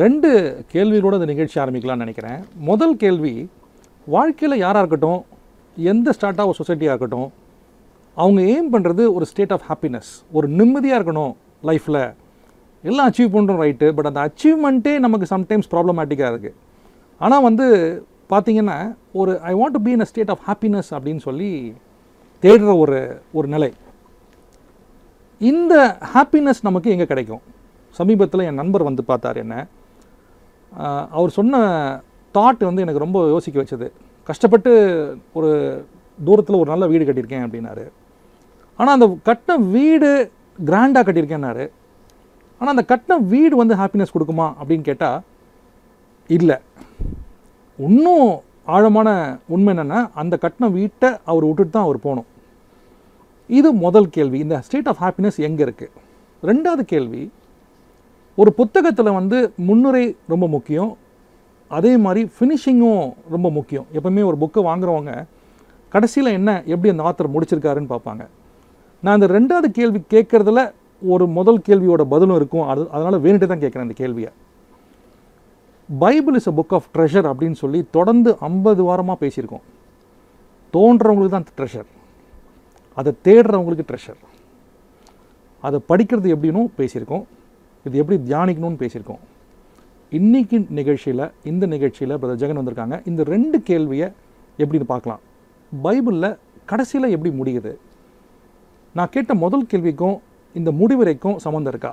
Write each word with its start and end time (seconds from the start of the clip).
ரெண்டு 0.00 0.28
கேள்விகளோடு 0.72 1.18
இந்த 1.18 1.26
நிகழ்ச்சி 1.30 1.56
ஆரம்பிக்கலாம்னு 1.62 2.04
நினைக்கிறேன். 2.04 2.38
முதல் 2.68 2.94
கேள்வி 3.02 3.32
வாழ்க்கையில் 4.14 4.62
யாராக 4.62 4.80
இருக்கட்டும் 4.82 5.20
எந்த 5.76 6.08
ஸ்டார்ட் 6.16 6.40
ஆஃப் 6.42 6.56
சொசைட்டியாக 6.60 6.92
இருக்கட்டும் 6.94 7.28
அவங்க 8.16 8.40
எய்ம் 8.52 8.70
பண்ணுறது 8.74 9.02
ஒரு 9.16 9.26
ஸ்டேட் 9.30 9.54
ஆஃப் 9.56 9.66
ஹாப்பினஸ் 9.68 10.10
ஒரு 10.36 10.48
நிம்மதியாக 10.58 10.98
இருக்கணும் 11.00 11.34
லைஃப்பில் 11.68 12.00
எல்லாம் 12.90 13.08
அச்சீவ் 13.10 13.30
பண்ணுறோம் 13.36 13.60
ரைட்டு 13.64 13.86
பட் 13.98 14.08
அந்த 14.10 14.22
அச்சீவ்மெண்ட்டே 14.28 14.94
நமக்கு 15.06 15.28
சம்டைம்ஸ் 15.34 15.70
ப்ராப்ளமேட்டிக்காக 15.74 16.32
இருக்குது 16.34 16.58
ஆனால் 17.20 17.46
வந்து 17.48 17.66
பார்த்திங்கன்னா 18.32 18.78
ஒரு 19.20 19.32
I 19.52 19.54
want 19.60 19.76
to 19.78 19.84
be 19.86 19.94
in 19.96 20.04
a 20.06 20.08
state 20.12 20.34
of 20.34 20.44
happiness 20.50 20.90
அப்படின்னு 20.98 21.22
சொல்லி 21.28 21.50
தேடுற 22.44 22.70
ஒரு 22.82 22.98
ஒரு 23.38 23.48
நிலை. 23.54 23.70
இந்த 25.40 25.74
ஹாப்பினஸ் 26.14 26.66
நமக்கு 26.68 26.92
எங்கே 26.96 27.08
கிடைக்கும்? 27.14 27.42
சமீபத்தில் 28.00 28.46
என் 28.48 28.60
நண்பர் 28.60 28.88
வந்து 28.90 29.02
பார்த்தார் 29.10 29.38
என்ன? 29.42 29.56
அவர் 31.16 31.36
சொன்ன 31.38 31.60
தாட் 32.36 32.62
வந்து 32.68 32.84
எனக்கு 32.84 33.04
ரொம்ப 33.04 33.18
யோசிக்க 33.34 33.56
வச்சது. 33.62 33.88
கஷ்டப்பட்டு 34.28 34.70
ஒரு 35.38 35.50
தூரத்தில் 36.18 36.60
ஒரு 36.60 36.70
நல்ல 36.72 36.84
வீடு 36.92 37.06
கட்டியிருக்கேன் 37.06 37.44
அப்படின்னாரு. 37.46 37.84
ஆனால் 38.78 38.94
அந்த 38.96 39.06
கட்டின 39.28 39.56
வீடு 39.76 40.10
கிராண்டாக 40.70 41.04
கட்டியிருக்கேன்னாரு. 41.06 41.64
ஆனால் 42.60 42.74
அந்த 42.74 42.84
கட்டின 42.92 43.18
வீடு 43.32 43.54
வந்து 43.62 43.74
ஹாப்பினஸ் 43.80 44.14
கொடுக்குமா 44.14 44.46
அப்படின்னு 44.60 44.88
கேட்டால் 44.90 45.20
இல்லை. 46.36 46.56
இன்னும் 47.78 48.28
ஆழமான 48.74 49.08
உண்மை 49.54 49.70
என்னென்னா 49.74 50.00
அந்த 50.22 50.34
கட்டின 50.44 50.70
வீட்டை 50.78 51.10
அவர் 51.30 51.46
விட்டுட்டு 51.48 51.74
தான் 51.76 51.86
அவர் 51.86 52.04
போகணும். 52.06 52.28
இது 53.58 53.68
முதல் 53.86 54.08
கேள்வி. 54.16 54.38
இந்த 54.44 54.58
ஸ்டேட் 54.66 54.88
ஆஃப் 54.90 55.02
ஹாப்பினஸ் 55.04 55.38
எங்கே 55.48 55.64
இருக்குது 55.66 55.92
ரெண்டாவது 56.50 56.84
கேள்வி 56.92 57.22
ஒரு 58.40 58.50
புத்தகத்தில் 58.60 59.16
வந்து 59.18 59.38
முன்னுரை 59.68 60.04
ரொம்ப 60.32 60.46
முக்கியம். 60.54 60.92
அதே 61.68 61.92
மாதிரி 62.04 62.22
ஃபினிஷிங்கும் 62.36 63.04
ரொம்ப 63.34 63.48
முக்கியம். 63.58 63.86
எப்பவுமே 63.98 64.22
ஒரு 64.30 64.36
புக்கை 64.42 64.62
வாங்குறவங்க 64.70 65.12
கடைசியில் 65.94 66.36
என்ன 66.38 66.50
எப்படி 66.72 66.92
அந்த 66.92 67.04
ஆத்தர் 67.08 67.34
முடிச்சிருக்காருன்னு 67.34 67.92
பார்ப்பாங்க. 67.92 68.24
நான் 69.04 69.18
இந்த 69.18 69.28
ரெண்டாவது 69.36 69.68
கேள்வி 69.78 70.00
கேட்குறதுல 70.14 70.62
ஒரு 71.12 71.24
முதல் 71.36 71.60
கேள்வியோட 71.68 72.02
பதிலும் 72.12 72.38
இருக்கும். 72.40 72.66
அது 72.72 72.82
அதனால் 72.90 73.22
வேணுட்டு 73.24 73.46
தான் 73.52 73.62
கேட்குறேன் 73.64 73.86
அந்த 73.86 73.96
கேள்வியை. 74.02 74.30
Bible 75.88 76.36
is 76.40 76.50
a 76.50 76.54
book 76.58 76.74
of 76.78 76.88
treasure 76.94 77.28
அப்படின்னு 77.30 77.58
சொல்லி 77.62 77.80
தொடர்ந்து 77.96 78.30
ஐம்பது 78.48 78.82
வாரமாக 78.88 79.16
பேசியிருக்கோம். 79.24 79.64
தோன்றவங்களுக்கு 80.74 81.36
தான் 81.36 81.48
ட்ரெஷர் 81.58 81.88
அதை 82.98 83.10
தேடுறவங்களுக்கு 83.26 83.88
ட்ரெஷர் 83.90 84.20
அதை 85.60 85.78
படிக்கிறது 85.90 86.28
எப்படின்னும் 86.36 86.70
பேசியிருக்கோம். 86.78 87.24
இது 87.86 88.00
எப்படி 88.02 88.16
தியானிக்கணும்னு 88.28 88.80
பேசியிருக்கோம். 88.82 89.22
இன்னைக்கு 90.18 90.56
நிகழ்ச்சியில் 90.78 91.24
இந்த 91.50 91.64
நிகழ்ச்சியில் 91.74 92.14
பிரதர் 92.20 92.40
ஜெகன் 92.42 92.60
வந்திருக்காங்க. 92.60 92.96
இந்த 93.10 93.22
ரெண்டு 93.34 93.56
கேள்வியை 93.68 94.08
எப்படின்னு 94.62 94.88
பார்க்கலாம். 94.92 95.22
பைபிளில் 95.72 96.30
கடைசியில் 96.70 97.12
எப்படி 97.14 97.30
முடியுது? 97.40 97.72
நான் 98.98 99.12
கேட்ட 99.14 99.32
முதல் 99.44 99.68
கேள்விக்கும் 99.72 100.16
இந்த 100.54 100.70
முடிவரைக்கும் 100.80 101.36
சம்மந்தம் 101.44 101.72
இருக்கா? 101.74 101.92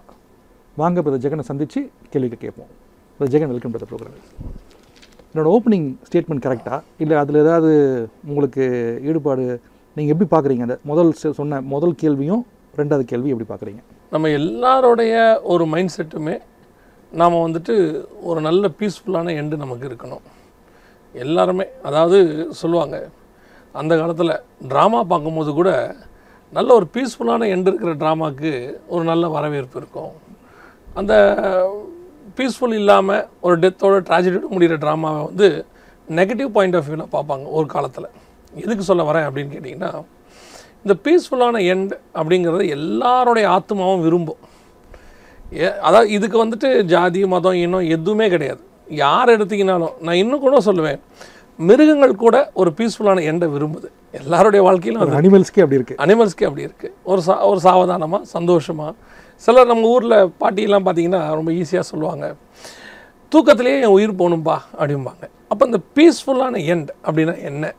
வாங்க 0.77 1.01
பிரதர் 1.05 1.23
ஜெகனை 1.23 1.45
சந்தித்து 1.49 1.79
கேள்விக்கு 2.11 2.39
கேட்போம். 2.43 2.71
Brother 3.15 3.33
Jegan 3.35 3.51
welcome 3.53 3.73
brother 3.73 3.89
program 3.91 4.19
என்னோட 5.33 5.49
ஓப்பனிங் 5.55 5.89
ஸ்டேட்மெண்ட் 6.07 6.45
கரெக்டாக 6.45 6.79
இல்லை 7.03 7.15
அதில் 7.23 7.41
ஏதாவது 7.43 7.71
உங்களுக்கு 8.29 8.63
ஈடுபாடு 9.09 9.43
நீங்கள் 9.97 10.13
எப்படி 10.13 10.27
பார்க்குறீங்க 10.33 10.65
அந்த 10.67 10.77
முதல் 10.91 11.11
சொன்ன 11.39 11.61
முதல் 11.73 11.99
கேள்வியும் 12.01 12.43
ரெண்டாவது 12.79 13.03
கேள்வி 13.11 13.31
எப்படி 13.33 13.47
பார்க்குறீங்க? 13.51 13.81
நம்ம 14.13 14.29
எல்லாருடைய 14.39 15.15
ஒரு 15.53 15.63
மைண்ட் 15.71 15.93
செட்டுமே 15.97 16.35
நாம் 17.19 17.43
வந்துட்டு 17.45 17.73
ஒரு 18.29 18.39
நல்ல 18.47 18.69
பீஸ்ஃபுல்லான 18.79 19.33
எண்டு 19.39 19.55
நமக்கு 19.63 19.85
இருக்கணும். 19.89 20.23
எல்லாருமே 21.23 21.65
அதாவது 21.87 22.19
சொல்லுவாங்க 22.61 22.97
அந்த 23.81 23.93
காலத்தில் 24.01 24.33
ட்ராமா 24.71 25.01
பார்க்கும்போது 25.11 25.51
கூட 25.59 25.71
நல்ல 26.57 26.69
ஒரு 26.79 26.87
பீஸ்ஃபுல்லான 26.95 27.49
எண்டு 27.55 27.69
இருக்கிற 27.71 27.93
ட்ராமாவுக்கு 28.03 28.51
ஒரு 28.93 29.03
நல்ல 29.11 29.27
வரவேற்பு 29.35 29.77
இருக்கும். 29.81 30.13
அந்த 30.99 31.13
பீஸ்ஃபுல் 32.37 32.77
இல்லாமல் 32.81 33.27
ஒரு 33.45 33.55
டெத்தோட 33.65 33.99
ட்ராஜடியோட 34.09 34.49
முடிகிற 34.55 34.77
ட்ராமாவை 34.85 35.21
வந்து 35.29 35.47
நெகட்டிவ் 36.19 36.49
பாயிண்ட் 36.57 36.75
ஆஃப் 36.79 36.87
வியூவில் 36.87 37.13
பார்ப்பாங்க 37.17 37.45
ஒரு 37.57 37.67
காலத்தில். 37.75 38.09
எதுக்கு 38.63 38.83
சொல்ல 38.89 39.03
வரேன் 39.09 39.27
அப்படின்னு 39.27 39.53
கேட்டிங்கன்னா 39.55 39.91
இந்த 40.85 40.93
பீஸ்ஃபுல்லான 41.05 41.59
எண்ட் 41.73 41.93
அப்படிங்கிறது 42.19 42.63
எல்லாருடைய 42.77 43.45
ஆத்மாவும் 43.57 44.03
விரும்பும். 44.05 44.41
ஏ 45.61 45.67
அதாவது 45.87 46.09
இதுக்கு 46.17 46.37
வந்துட்டு 46.43 46.69
ஜாதி 46.93 47.21
மதம் 47.33 47.57
இனம் 47.65 47.89
எதுவுமே 47.95 48.27
கிடையாது. 48.33 48.61
யார் 49.03 49.33
எடுத்தீங்கனாலும் 49.35 49.95
நான் 50.05 50.19
இன்னும் 50.23 50.43
கூட 50.45 50.57
சொல்லுவேன் 50.67 50.99
மிருகங்கள் 51.67 52.13
கூட 52.23 52.35
ஒரு 52.61 52.69
பீஸ்ஃபுல்லான 52.77 53.23
எண்டை 53.31 53.47
விரும்புது. 53.55 53.87
எல்லாருடைய 54.19 54.61
வாழ்க்கையிலும் 54.67 55.17
அனிமல்ஸ்க்கே 55.19 55.63
அப்படி 55.63 55.77
இருக்குது 55.79 56.01
அனிமல்ஸ்க்கே 56.05 56.47
அப்படி 56.49 56.65
இருக்குது 56.67 56.93
ஒரு 57.11 57.21
சா 57.27 57.35
ஒரு 57.49 57.59
சாவதானமாக 57.65 58.23
சந்தோஷமாக 58.35 58.93
சிலர் 59.45 59.69
நம்ம 59.71 59.91
ஊரில் 59.95 60.17
பாட்டியெல்லாம் 60.41 60.85
பார்த்தீங்கன்னா 60.87 61.21
ரொம்ப 61.39 61.51
ஈஸியாக 61.59 61.85
சொல்லுவாங்க. 61.91 62.25
தூக்கத்திலேயே 63.31 63.77
என் 63.85 63.95
உயிர் 63.97 64.19
போகணும்பா 64.21 64.57
அப்படிம்பாங்க. 64.79 65.23
அப்போ 65.51 65.63
இந்த 65.69 65.79
பீஸ்ஃபுல்லான 65.97 66.63
எண்ட் 66.73 66.89
அப்படின்னா 67.05 67.35
என்ன? 67.49 67.73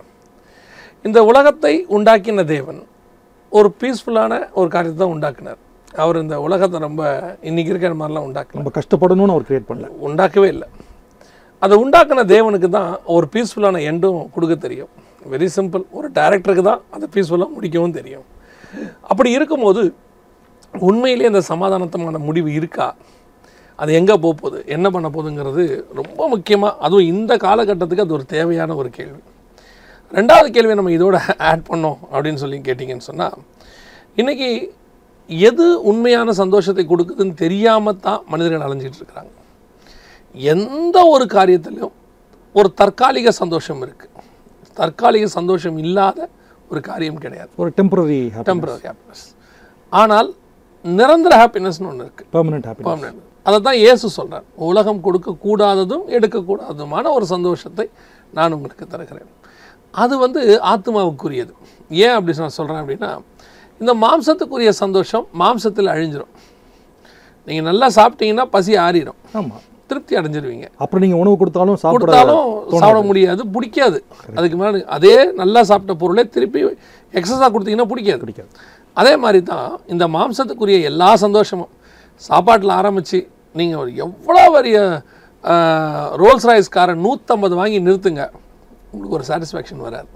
இந்த 1.08 1.18
உலகத்தை 1.30 1.74
உண்டாக்கின 1.96 2.44
தேவன் 2.54 2.80
ஒரு 3.58 3.68
பீஸ்ஃபுல்லான 3.80 4.32
ஒரு 4.60 4.68
காரியத்தை 4.74 4.98
தான் 5.02 5.14
உண்டாக்குனார். 5.14 5.60
அவர் 6.02 6.18
இந்த 6.22 6.36
உலகத்தை 6.46 6.78
ரொம்ப 6.86 7.02
இன்னைக்கு 7.48 7.72
இருக்கிற 7.72 7.94
மாதிரிலாம் 8.00 8.26
உண்டாக்கல. 8.28 8.58
நம்ம 8.60 8.72
கஷ்டப்படணும்னு 8.78 9.34
அவர் 9.34 9.46
கிரியேட் 9.48 9.68
பண்ணல. 9.70 9.88
உண்டாக்கவே 10.06 10.48
இல்லை. 10.54 10.68
அதை 11.64 11.74
உண்டாக்குன 11.82 12.24
தேவனுக்கு 12.34 12.68
தான் 12.76 12.92
ஒரு 13.14 13.26
பீஸ்ஃபுல்லான 13.34 13.82
எண்டும் 13.90 14.20
கொடுக்க 14.34 14.54
தெரியும். 14.66 14.90
வெரி 15.32 15.48
சிம்பிள் 15.56 15.82
ஒரு 15.98 16.06
டேரக்டருக்கு 16.18 16.64
தான் 16.70 16.80
அதை 16.94 17.08
பீஸ்ஃபுல்லாக 17.16 17.54
முடிக்கவும் 17.56 17.96
தெரியும். 17.98 18.24
அப்படி 19.10 19.30
இருக்கும்போது 19.38 19.82
உண்மையிலே 20.88 21.30
அந்த 21.30 21.42
சமாதானத்தமான 21.52 22.20
முடிவு 22.28 22.50
இருக்கா? 22.58 22.88
அது 23.82 23.90
எங்கே 23.98 24.14
போக 24.24 24.34
போகுது? 24.40 24.58
என்ன 24.76 24.86
பண்ண 24.94 25.08
போகுதுங்கிறது 25.14 25.64
ரொம்ப 26.00 26.20
முக்கியமாக 26.32 26.76
அதுவும் 26.86 27.10
இந்த 27.12 27.32
காலகட்டத்துக்கு 27.44 28.04
அது 28.06 28.16
ஒரு 28.18 28.26
தேவையான 28.34 28.74
ஒரு 28.80 28.90
கேள்வி. 28.98 29.20
ரெண்டாவது 30.18 30.48
கேள்வி 30.54 30.74
நம்ம 30.78 30.92
இதோட 30.98 31.16
ஆட் 31.50 31.66
பண்ணோம் 31.70 31.98
அப்படின்னு 32.12 32.40
சொல்லி 32.42 32.58
கேட்டிங்கன்னு 32.68 33.08
சொன்னால் 33.08 33.36
இன்றைக்கி 34.20 34.50
எது 35.28 35.66
உண்மையான 35.90 36.32
சந்தோஷத்தை 36.42 36.84
கொடுக்குதுன்னு 36.90 37.34
தெரியாமல் 37.44 38.00
தான் 38.06 38.20
மனிதர்கள் 38.32 38.64
அலைஞ்சிட்டு 38.66 39.00
இருக்கிறாங்க. 39.00 39.32
எந்த 40.52 40.96
ஒரு 41.14 41.24
காரியத்திலும் 41.36 41.94
ஒரு 42.58 42.68
தற்காலிக 42.80 43.32
சந்தோஷம் 43.42 43.80
இருக்குது 43.86 44.24
தற்காலிக 44.80 45.26
சந்தோஷம் 45.38 45.76
இல்லாத 45.84 46.28
ஒரு 46.70 46.80
காரியம் 46.88 47.20
கிடையாது. 47.24 47.50
ஒரு 47.62 47.70
டெம்பரரி 47.78 48.20
டெம்பரரி 48.50 48.84
ஹாப்பினஸ் 48.88 49.24
ஆனால் 49.92 50.28
நிரந்தர 50.84 51.34
ஹாப்பினஸ்னு 51.42 51.90
ஒன்று 51.92 52.06
இருக்குது 52.06 52.28
பெர்மனன்ட் 52.36 52.66
ஹாப்பி 52.68 52.86
பர்மனன்ட் 52.88 53.22
அதை 53.48 53.58
தான் 53.66 53.78
இயேசு 53.84 54.06
சொல்கிறார் 54.16 54.46
உலகம் 54.70 55.04
கொடுக்கக்கூடாததும் 55.06 56.04
எடுக்கக்கூடாததுமான 56.16 57.04
ஒரு 57.16 57.26
சந்தோஷத்தை 57.34 57.86
நான் 58.38 58.54
உங்களுக்கு 58.56 58.84
தருகிறேன். 58.92 59.30
அது 60.02 60.14
வந்து 60.24 60.40
ஆத்மாவுக்குரியது. 60.72 61.52
ஏன் 62.04 62.14
அப்படி 62.16 62.38
நான் 62.44 62.56
சொல்கிறேன் 62.58 62.80
அப்படின்னா 62.82 63.10
இந்த 63.80 63.92
மாம்சத்துக்குரிய 64.04 64.70
சந்தோஷம் 64.84 65.24
மாம்சத்தில் 65.42 65.92
அழிஞ்சிரும். 65.94 66.32
நீங்கள் 67.48 67.66
நல்லா 67.70 67.86
சாப்பிட்டீங்கன்னா 67.98 68.46
பசி 68.56 68.72
ஆறிடும் 68.86 69.20
ஆமாம் 69.38 69.62
திருப்தி 69.90 70.14
அடைஞ்சிருவீங்க. 70.18 70.66
அப்புறம் 70.82 71.02
நீங்கள் 71.04 71.20
உணவு 71.22 71.36
கொடுத்தாலும் 71.40 71.78
கொடுத்தாலும் 71.94 72.44
சாப்பிட 72.82 73.00
முடியாது 73.08 73.42
பிடிக்காது. 73.54 73.98
அதுக்கு 74.36 74.58
மேலே 74.60 74.78
அதே 74.96 75.16
நல்லா 75.40 75.60
சாப்பிட்ட 75.70 75.94
பொருளே 76.02 76.24
திருப்பி 76.36 76.60
எக்ஸஸாக 77.18 77.50
கொடுத்தீங்கன்னா 77.54 77.88
பிடிக்காது. 77.92 78.20
பிடிக்காது. 78.24 78.50
அதே 79.00 79.12
மாதிரி 79.24 79.40
தான் 79.50 79.66
இந்த 79.94 80.04
மாம்சத்துக்குரிய 80.16 80.78
எல்லா 80.90 81.10
சந்தோஷமும். 81.24 81.72
சாப்பாட்டில் 82.28 82.74
ஆரம்பித்து 82.80 83.20
நீங்கள் 83.60 83.80
ஒரு 83.82 83.90
எவ்வளோ 84.04 84.44
பெரிய 84.56 84.78
ரோல்ஸ் 86.22 86.48
ராய்ஸ் 86.48 86.74
காரை 86.76 86.94
நூற்றம்பது 87.04 87.54
வாங்கி 87.60 87.78
நிறுத்துங்க. 87.88 88.24
உங்களுக்கு 88.92 89.16
ஒரு 89.18 89.26
சாட்டிஸ்ஃபேக்ஷன் 89.30 89.82
வராது. 89.86 90.10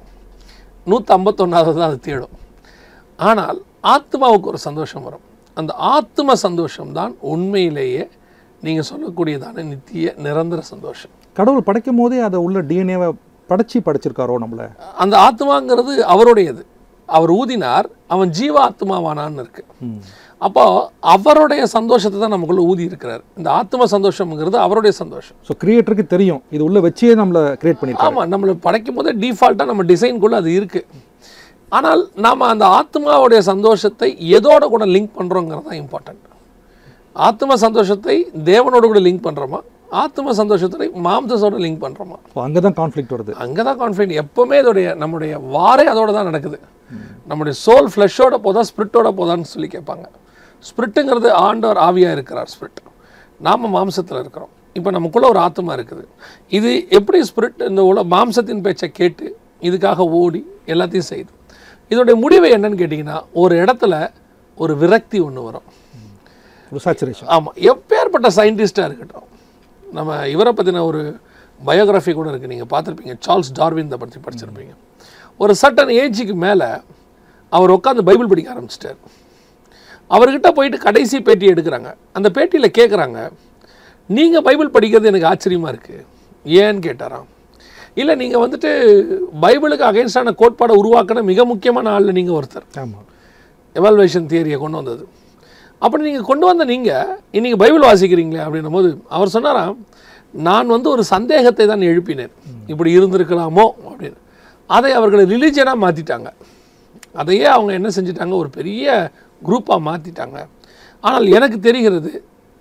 நூற்றம்பத்தொன்னாவது 0.90 1.76
தான் 1.78 1.88
அது 1.90 1.99
தேடும். 2.08 2.34
ஆனால் 3.28 3.58
ஆத்மாவுக்கு 3.94 4.50
ஒரு 4.52 4.61
சந்தோஷம் 4.69 5.05
வரும். 5.08 5.25
அந்த 5.61 5.73
ஆத்ம 5.94 6.37
சந்தோஷம் 6.46 6.93
தான் 6.99 7.12
உண்மையிலேயே 7.32 8.05
நீங்கள் 8.67 8.88
சொல்லக்கூடியதான 8.90 9.64
நித்திய 9.73 10.14
நிரந்தர 10.26 10.61
சந்தோஷம். 10.73 11.12
கடவுள் 11.38 11.67
படைக்கும் 11.69 12.00
போதே 12.00 12.19
அதை 12.28 12.38
உள்ள 12.46 12.58
டிஎன்ஏவை 12.70 13.08
படைச்சி 13.50 13.78
படைச்சிருக்காரோ 13.87 14.37
நம்மளை? 14.44 14.67
அந்த 15.02 15.14
ஆத்மாங்கிறது 15.26 15.93
அவருடையது. 16.14 16.62
அவர் 17.17 17.32
ஊதினார் 17.40 17.88
அவன் 18.14 18.31
ஜீவ 18.38 18.55
ஆத்மாவானான்னு 18.69 19.43
இருக்கு 19.44 19.62
ம். 20.36 20.42
அப்போ 20.46 20.64
அவருடைய 21.14 21.62
சந்தோஷத்தை 21.74 22.18
தான் 22.22 22.34
நமக்குள்ள 22.34 22.62
ஊதி 22.70 22.82
இருக்கிறார். 22.88 23.22
இந்த 23.38 23.48
ஆத்ம 23.60 23.86
சந்தோஷம்ங்கிறது 23.94 24.58
அவருடைய 24.64 24.92
சந்தோஷம். 25.02 25.36
ஸோ 25.48 25.52
கிரியேட்டருக்கு 25.62 26.06
தெரியும். 26.14 26.40
இது 26.54 26.62
உள்ள 26.66 26.80
வச்சே 26.86 27.12
நம்மளை 27.20 27.42
கிரியேட் 27.60 27.80
பண்ணியிருக்காரு 27.80 28.12
ஆமாம் 28.14 28.30
நம்மளை 28.34 28.54
படைக்கும் 28.66 28.98
போதே 28.98 29.14
டிஃபால்ட்டாக 29.22 29.68
நம்ம 29.72 29.86
டிசைன்குள்ளே 29.92 30.38
அது 30.42 30.50
இருக்கு. 30.58 30.82
ஆனால் 31.72 32.02
நாம் 32.24 32.50
அந்த 32.52 32.64
ஆத்மாவுடைய 32.80 33.40
சந்தோஷத்தை 33.52 34.08
எதோட 34.38 34.64
கூட 34.74 34.84
லிங்க் 34.96 35.16
பண்ணுறோங்கிறது 35.20 35.66
தான் 35.70 35.78
இம்பார்ட்டண்ட் 35.82 36.22
ஆத்ம 37.16 37.56
சந்தோஷத்தை 37.64 38.16
தேவனோட 38.50 38.84
கூட 38.90 39.00
லிங்க் 39.06 39.26
பண்ணுறோமா 39.26 39.60
ஆத்ம 40.02 40.32
சந்தோஷத்தை 40.40 40.86
மாம்சத்தோட 41.06 41.56
லிங்க் 41.64 41.82
பண்ணுறோமா 41.84 42.16
இப்போ 42.28 42.40
அங்கே 42.46 42.60
தான் 42.66 42.76
கான்ஃப்ளிக்ட் 42.80 43.12
வருது. 43.14 43.32
அங்கே 43.44 43.62
தான் 43.68 43.78
கான்ஃபிடென்ட் 43.82 44.20
எப்போவுமே 44.22 44.56
இதோடைய 44.62 44.88
நம்முடைய 45.02 45.32
வாரே 45.56 45.86
அதோட 45.92 46.10
தான் 46.18 46.28
நடக்குது 46.30 46.58
நம்முடைய 47.30 47.54
சோல் 47.64 47.90
ஃப்ளஷோட 47.92 48.34
போதா 48.46 48.62
ஸ்பிரிட்டோட 48.70 49.10
போதான்னு 49.20 49.52
சொல்லி 49.54 49.68
கேட்பாங்க. 49.74 50.06
ஸ்பிரிட்டுங்கிறது 50.68 51.30
ஆண்டவர் 51.46 51.80
ஆவியாக 51.86 52.16
இருக்கிறார் 52.16 52.50
ஸ்பிரிட். 52.54 52.80
நாம் 53.46 53.74
மாம்சத்தில் 53.76 54.20
இருக்கிறோம். 54.24 54.52
இப்போ 54.78 54.90
நமக்குள்ள 54.96 55.26
ஒரு 55.32 55.40
ஆத்மா 55.46 55.72
இருக்குது. 55.78 56.04
இது 56.58 56.70
எப்படி 56.98 57.18
ஸ்பிரிட் 57.30 57.60
இந்த 57.70 57.82
உல 57.90 58.04
மாம்சத்தின் 58.14 58.62
பேச்சை 58.66 58.88
கேட்டு 59.00 59.26
இதுக்காக 59.68 60.08
ஓடி 60.20 60.40
எல்லாத்தையும் 60.72 61.08
செய்யுது. 61.12 61.32
இதோடைய 61.92 62.14
முடிவு 62.24 62.46
என்னன்னு 62.56 62.80
கேட்டிங்கன்னா 62.82 63.18
ஒரு 63.42 63.54
இடத்துல 63.64 63.94
ஒரு 64.62 64.72
விரக்தி 64.82 65.18
ஒன்று 65.26 65.46
வரும். 65.48 65.66
ஆமாம் 67.36 67.56
எப்பேற்பட்ட 67.72 68.28
சயின்டிஸ்டாக 68.38 68.88
இருக்கட்டும். 68.88 69.28
நம்ம 69.96 70.16
இவரை 70.34 70.52
பற்றின 70.58 70.84
ஒரு 70.90 71.00
பயோகிராஃபி 71.68 72.12
கூட 72.18 72.28
இருக்குது 72.30 72.52
நீங்கள் 72.52 72.70
பார்த்துருப்பீங்க. 72.72 73.14
சார்ல்ஸ் 73.26 73.52
டார்வின் 73.58 73.88
இதை 73.90 73.98
பற்றி 74.02 74.18
படிச்சிருப்பீங்க. 74.24 74.72
ஒரு 75.42 75.52
சட்டன் 75.60 75.92
ஏஜுக்கு 76.02 76.34
மேலே 76.46 76.68
அவர் 77.56 77.74
உட்காந்து 77.76 78.06
பைபிள் 78.08 78.30
படிக்க 78.32 78.54
ஆரம்பிச்சிட்டார். 78.54 78.98
அவர்கிட்ட 80.10 80.48
போயிட்டு 80.56 80.78
கடைசி 80.86 81.16
பேட்டி 81.26 81.46
எடுக்கிறாங்க. 81.52 81.90
அந்த 82.16 82.28
பேட்டியில் 82.36 82.76
கேட்குறாங்க 82.78 83.18
நீங்கள் 84.16 84.44
பைபிள் 84.46 84.74
படிக்கிறது 84.76 85.10
எனக்கு 85.12 85.30
ஆச்சரியமாக 85.30 85.72
இருக்குது 85.74 86.04
ஏன்னு 86.46 86.84
கேட்டாராம். 86.86 87.26
இல்லை 88.00 88.14
நீங்கள் 88.22 88.42
வந்துட்டு 88.44 88.70
பைபிளுக்கு 89.44 89.84
அகைன்ஸ்டான 89.90 90.34
கோட்பாடை 90.40 90.74
உருவாக்கின 90.80 91.22
மிக 91.30 91.44
முக்கியமான 91.52 91.90
ஆளில் 91.96 92.16
நீங்கள் 92.18 92.36
ஒருத்தர். 92.38 92.66
ஆமாம் 92.82 93.06
எவால்வேஷன் 93.76 94.28
தியரியை 94.32 94.58
கொண்டு 94.64 94.78
வந்தது. 94.80 95.04
அப்படி 95.84 96.02
நீங்கள் 96.08 96.28
கொண்டு 96.30 96.44
வந்த 96.50 96.64
நீங்கள் 96.72 97.10
இன்னைக்கு 97.36 97.58
பைபிள் 97.62 97.86
வாசிக்கிறீங்களே? 97.88 98.42
அப்படின்னும் 98.46 98.76
போது 98.78 98.90
அவர் 99.16 99.34
சொன்னாராம் 99.36 99.76
நான் 100.46 100.72
வந்து 100.74 100.88
ஒரு 100.94 101.02
சந்தேகத்தை 101.14 101.64
தான் 101.66 101.88
எழுப்பினேன். 101.90 102.32
இப்படி 102.72 102.90
இருந்திருக்கலாமோ? 102.98 103.66
அப்படின்னு. 103.90 104.18
அதை 104.70 104.90
அவர்களை 104.98 105.24
ரிலீஜனாக 105.32 105.82
மாற்றிட்டாங்க 105.84 106.30
அதையே 107.22 107.46
அவங்க 107.56 107.72
என்ன 107.78 107.88
செஞ்சிட்டாங்க? 107.96 108.34
ஒரு 108.42 108.50
பெரிய 108.58 109.10
குரூப்பாக 109.42 109.80
மாற்றிட்டாங்க 109.88 110.38
ஆனால் 111.04 111.26
எனக்கு 111.36 111.58
தெரிகிறது 111.66 112.10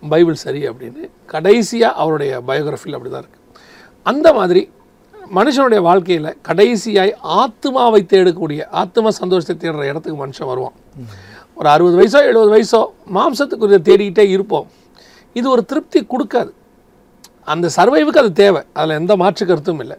பைபிள் 0.04 0.38
சரி 0.46 0.62
அப்படின்னு. 0.70 1.04
கடைசியாக 1.34 2.00
அவருடைய 2.02 2.32
பயோகிராஃபியில் 2.50 2.98
அப்படி 2.98 3.12
தான் 3.12 3.24
இருக்குது 3.26 3.44
அந்த 4.12 4.28
மாதிரி 4.38 4.62
மனுஷனுடைய 5.38 5.82
வாழ்க்கையில் 5.88 6.36
கடைசியாய் 6.48 7.14
ஆத்மாவை 7.42 8.02
தேடக்கூடிய 8.12 8.62
ஆத்ம 8.82 9.14
சந்தோஷத்தை 9.22 9.56
தேடுற 9.64 9.86
இடத்துக்கு 9.92 10.18
மனுஷன் 10.24 10.50
வருவான். 10.52 10.76
ஒரு 11.60 11.68
அறுபது 11.74 11.96
வயசோ 12.00 12.20
எழுபது 12.32 12.52
வயசோ 12.56 12.82
மாம்சத்துக்குரிய 13.18 13.80
தேடிக்கிட்டே 13.88 14.26
இருப்போம். 14.36 14.68
இது 15.36 15.48
ஒரு 15.54 15.64
திருப்தி 15.72 16.00
கொடுக்காது. 16.14 16.52
அந்த 17.54 17.70
சர்வைவுக்கு 17.78 18.22
அது 18.24 18.32
தேவை. 18.44 18.62
அதில் 18.78 19.00
எந்த 19.02 19.16
மாற்று 19.24 19.46
கருத்தும் 19.46 19.82
இல்லை. 19.86 19.98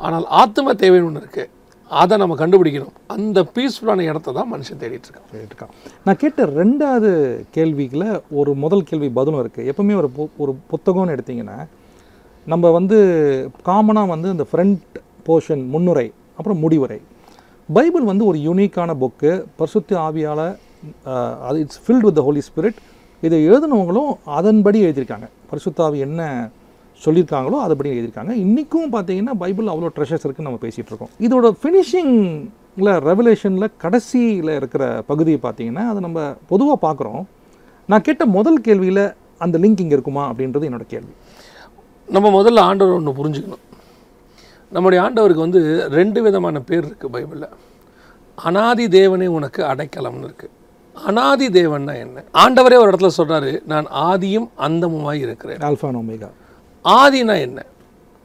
ஆனால் 0.00 0.24
ஆத்ம 0.42 0.74
தேவைன்னு 0.82 1.08
ஒன்று 1.10 1.22
இருக்குது 1.24 1.50
அதை 1.92 2.16
நம்ம 2.16 2.46
கண்டுபிடிக்கணும். 2.46 2.92
அந்த 3.06 3.42
பீஸ்ஃபுல்லான 3.42 4.00
இடத்த 4.00 4.32
தான் 4.32 4.54
மனுஷன் 4.54 4.80
தேடிட்டு 4.80 5.08
இருக்கான். 5.10 5.36
இருக்கான் 5.36 5.68
நான் 6.04 6.16
கேட்ட 6.16 6.46
ரெண்டாவது 6.46 7.44
கேள்விக்குள்ள 7.54 8.20
ஒரு 8.30 8.54
முதல் 8.54 8.82
கேள்வி 8.82 9.08
பதிலும் 9.08 9.48
இருக்குது 9.48 9.72
எப்பவுமே 9.72 9.96
ஒரு 9.96 10.10
பு- 10.18 10.28
ஒரு 10.36 10.56
புத்தகம்னு 10.70 11.18
எடுத்தீங்கன்னா 11.18 11.68
நம்ம 12.46 12.70
வந்து 12.70 12.96
காமனாக 13.66 14.06
வந்து 14.06 14.30
இந்த 14.30 14.46
ஃப்ரண்ட் 14.52 14.78
போர்ஷன் 15.26 15.66
முன்னுரை 15.66 16.12
அப்புறம் 16.36 16.58
முடிவுரை. 16.58 17.00
பைபிள் 17.72 18.02
வந்து 18.02 18.24
ஒரு 18.24 18.38
யூனிக்கான 18.38 18.94
புக்கு 19.00 19.44
பரிசுத்தி 19.58 19.92
ஆவியால் 19.92 20.56
அது 21.40 21.60
it's 21.60 21.80
filled 21.86 21.98
with 21.98 22.14
the 22.14 22.22
holy 22.22 22.40
spirit 22.54 22.76
இதை 23.20 23.50
எழுதினவங்களும் 23.50 24.14
அதன்படி 24.24 24.84
எழுதியிருக்காங்க. 24.84 25.28
பரிசுத்தாவி 25.50 25.96
என்ன 25.96 26.50
சொல்லியிருக்காங்களோ 27.04 27.58
அதுபடி 27.66 27.88
எழுதியிருக்காங்க. 27.92 28.32
இன்றைக்கும் 28.44 28.92
பார்த்தீங்கன்னா 28.92 29.34
பைபிள் 29.42 29.70
அவ்வளோ 29.72 29.88
ட்ரெஷர்ஸ் 29.96 30.26
இருக்குன்னு 30.26 30.50
நம்ம 30.50 30.60
பேசிகிட்டு 30.66 30.90
இருக்கோம். 30.92 31.12
இதோட 31.26 31.46
ஃபினிஷிங்கில் 31.62 32.92
ரெவலேஷனில் 33.10 33.72
கடைசியில் 33.84 34.52
இருக்கிற 34.60 35.02
பகுதியை 35.06 35.38
பார்த்தீங்கன்னா 35.42 35.84
அதை 35.92 36.00
நம்ம 36.06 36.20
பொதுவாக 36.52 36.78
பார்க்குறோம். 36.86 37.22
நான் 37.86 38.06
கேட்ட 38.08 38.26
முதல் 38.36 38.60
கேள்வியில் 38.68 39.04
அந்த 39.44 39.58
லிங்க் 39.58 39.82
இங்கே 39.84 39.96
இருக்குமா 39.98 40.24
அப்படின்றது 40.32 40.68
என்னோட 40.70 40.86
கேள்வி. 40.94 41.12
நம்ம 42.16 42.42
முதல்ல 42.42 42.60
ஆண்டவர் 42.70 42.96
ஒன்று 42.98 43.18
புரிஞ்சுக்கணும். 43.18 43.62
நம்முடைய 44.76 44.98
ஆண்டவருக்கு 45.04 45.46
வந்து 45.46 45.60
ரெண்டு 45.98 46.22
விதமான 46.22 46.60
பேர் 46.60 46.84
இருக்குது 46.88 47.12
பைபிளில். 47.14 47.48
அனாதி 48.34 48.86
தேவனே 48.98 49.26
உனக்கு 49.38 49.62
அடைக்கலம்னு 49.72 50.28
இருக்குது 50.28 50.52
அனாதி 51.08 51.46
தேவன்னா 51.48 51.92
என்ன? 52.04 52.22
ஆண்டவரே 52.42 52.76
ஒரு 52.82 52.90
இடத்துல 52.90 53.10
சொல்றாரு 53.16 53.50
நான் 53.72 53.86
ஆதியும் 54.08 54.48
அந்தமுமாய் 54.68 55.20
இருக்கிறேன். 55.26 55.56
Alpha 55.56 55.88
and 55.90 55.98
omega. 56.00 56.28
ஆதினா 56.84 57.34
என்ன? 57.46 57.58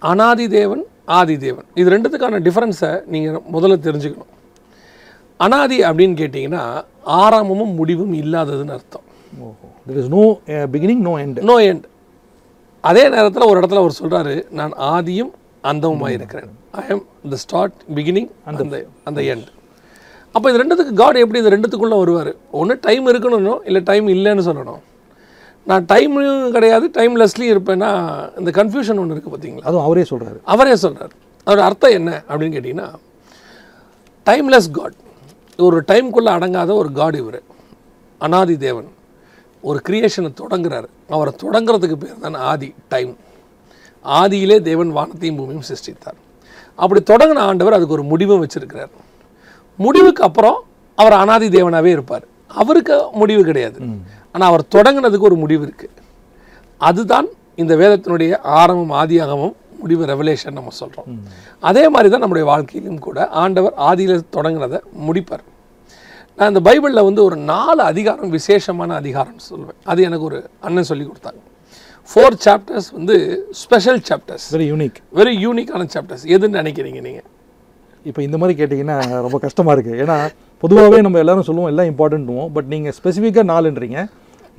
அனாதி 0.01 0.45
தேவன் 0.57 0.83
ஆதி 1.17 1.35
தேவன் 1.43 1.67
இது 1.79 1.91
ரெண்டுத்துக்கான 1.93 2.39
டிஃப்ரென்ஸை 2.47 2.91
நீங்கள் 3.13 3.43
முதல்ல 3.55 3.75
தெரிஞ்சுக்கணும். 3.87 4.31
அனாதி 5.39 5.77
அப்படின்னு 5.89 6.15
கேட்டிங்கன்னா 6.21 6.63
ஆரம்பமும் 7.23 7.73
முடிவும் 7.79 8.13
இல்லாததுன்னு 8.21 8.75
அர்த்தம். 8.77 9.05
There 9.87 9.99
is 10.01 10.11
no 10.15 10.23
beginning 10.73 11.03
no 11.09 11.13
end 11.23 11.39
no 11.51 11.57
end 11.71 11.85
அதே 12.83 13.03
நேரத்தில் 13.15 13.49
ஒரு 13.49 13.59
இடத்துல 13.61 13.81
அவர் 13.83 13.99
சொல்றாரு 13.99 14.33
நான் 14.59 14.73
ஆதியும் 14.93 15.31
அந்தமுமாய் 15.69 16.17
இருக்கிறேன் 16.17 16.51
I 16.81 16.83
am 16.93 17.03
the 17.33 17.39
start 17.45 17.77
beginning 17.97 18.29
அந்த 18.49 18.83
அந்த 19.09 19.21
எண்ட் 19.33 19.49
அப்போ 20.35 20.47
இது 20.51 20.61
ரெண்டுத்துக்கு 20.61 20.93
காட் 21.01 21.21
எப்படி 21.21 21.39
இது 21.41 21.53
ரெண்டுத்துக்குள்ளே 21.53 21.97
வருவார்? 22.01 22.31
ஒன்று 22.59 22.73
டைம் 22.87 23.05
இருக்கணும் 23.11 23.61
இல்லை 23.69 23.81
டைம் 23.89 24.07
இல்லைன்னு 24.15 24.43
சொல்லணும்? 24.49 24.81
நான் 25.69 25.85
டைமும் 25.93 26.51
கிடையாது 26.55 26.85
டைம்லெஸ்லையும் 26.97 27.53
இருப்பேன்னா 27.55 27.89
இந்த 28.39 28.51
கன்ஃபியூஷன் 28.57 28.99
ஒன்று 29.01 29.15
இருக்குது 29.15 29.33
பார்த்தீங்களா 29.33 29.67
அதுவும் 29.69 29.85
அவரே 29.87 30.03
சொல்கிறாரு 30.11 30.39
அவரே 30.53 30.75
சொல்றார். 30.83 31.13
அதோட 31.47 31.61
அர்த்தம் 31.69 31.95
என்ன 31.99 32.11
அப்படின்னு 32.29 32.55
கேட்டிங்கன்னா 32.57 32.87
டைம்லெஸ் 34.29 34.69
காட் 34.77 34.95
ஒரு 35.67 35.77
டைம்குள்ளே 35.91 36.31
அடங்காத 36.37 36.71
ஒரு 36.81 36.89
காட் 36.99 37.17
இவர். 37.21 37.39
அனாதி 38.25 38.55
தேவன். 38.57 38.87
ஒரு 39.67 39.79
கிரியேஷனை 39.87 40.29
தொடங்குறாரு. 40.41 40.87
அவரை 41.15 41.31
தொடங்குறதுக்கு 41.43 41.97
பேர் 42.03 42.23
தான் 42.25 42.37
ஆதி 42.51 42.69
டைம் 42.93 43.11
ஆதியிலே 44.05 44.57
தேவன் 44.69 44.91
வானத்தையும் 44.97 45.37
பூமியும் 45.39 45.67
சிருஷ்டித்தார். 45.69 46.17
அப்படி 46.83 47.01
தொடங்கின 47.11 47.43
ஆண்டவர் 47.49 47.77
அதுக்கு 47.77 47.95
ஒரு 47.97 48.05
முடிவும் 48.11 48.43
வச்சிருக்கிறார். 48.43 48.91
முடிவுக்கு 49.85 50.23
அப்புறம் 50.29 50.59
அவர் 51.01 51.15
அனாதி 51.23 51.47
தேவனாகவே 51.57 51.91
இருப்பார். 51.97 52.25
அவருக்கு 52.61 52.97
முடிவு 53.21 53.41
கிடையாது. 53.49 53.79
ஆனால் 54.35 54.49
அவர் 54.51 54.63
தொடங்கினதுக்கு 54.75 55.29
ஒரு 55.29 55.37
முடிவு 55.43 55.63
இருக்குது 55.67 55.95
அதுதான் 56.81 57.27
இந்த 57.55 57.73
வேதத்தினுடைய 57.81 58.31
ஆரம்பம் 58.59 58.93
ஆதியாகமும் 59.01 59.55
முடிவு 59.81 60.03
ரெவலேஷன் 60.11 60.57
நம்ம 60.59 60.73
சொல்கிறோம் 60.81 61.09
அதே 61.69 61.83
மாதிரி 61.93 62.09
தான் 62.09 62.23
நம்முடைய 62.23 62.45
வாழ்க்கையிலும் 62.51 63.03
கூட 63.07 63.27
ஆண்டவர் 63.41 63.75
ஆதியில் 63.89 64.23
தொடங்கினதை 64.35 64.79
முடிப்பார். 65.07 65.45
நான் 66.37 66.51
இந்த 66.51 66.61
பைபிளில் 66.67 67.07
வந்து 67.07 67.21
ஒரு 67.23 67.37
நாலு 67.51 67.81
அதிகாரம் 67.91 68.33
விசேஷமான 68.37 68.95
அதிகாரம் 69.01 69.39
சொல்லுவேன் 69.49 69.79
அது 69.91 69.99
எனக்கு 70.07 70.25
ஒரு 70.29 70.39
அண்ணன் 70.59 70.89
சொல்லி 70.89 71.05
கொடுத்தாங்க. 71.05 71.39
ஃபோர் 72.09 72.37
சாப்டர்ஸ் 72.45 72.89
வந்து 72.97 73.15
special 73.61 74.01
chapters 74.09 74.45
very 74.55 74.67
unique 74.73 74.99
very 75.19 75.33
யூனிக்கான 75.45 75.87
சாப்டர்ஸ் 75.95 76.25
எதுன்னு 76.35 76.59
நினைக்கிறீங்க 76.61 76.99
நீங்கள் 77.07 77.27
இப்போ 78.05 78.21
இந்த 78.27 78.37
மாதிரி 78.41 78.55
கேட்டிங்கன்னா 78.59 78.97
ரொம்ப 79.25 79.39
கஷ்டமாக 79.45 79.75
இருக்குது 79.75 79.99
ஏன்னா 80.03 80.17
பொதுவாகவே 80.63 80.99
நம்ம 81.05 81.19
எல்லாரும் 81.23 81.47
சொல்லுவோம் 81.49 81.69
எல்லாம் 81.71 81.89
இம்பார்ட்டன்ட்டுவோம் 81.91 82.49
பட் 82.55 82.69
நீங்கள் 82.73 82.95
ஸ்பெசிஃபிக்காக 82.97 83.47
நாலுன்றீங்க. 83.53 83.99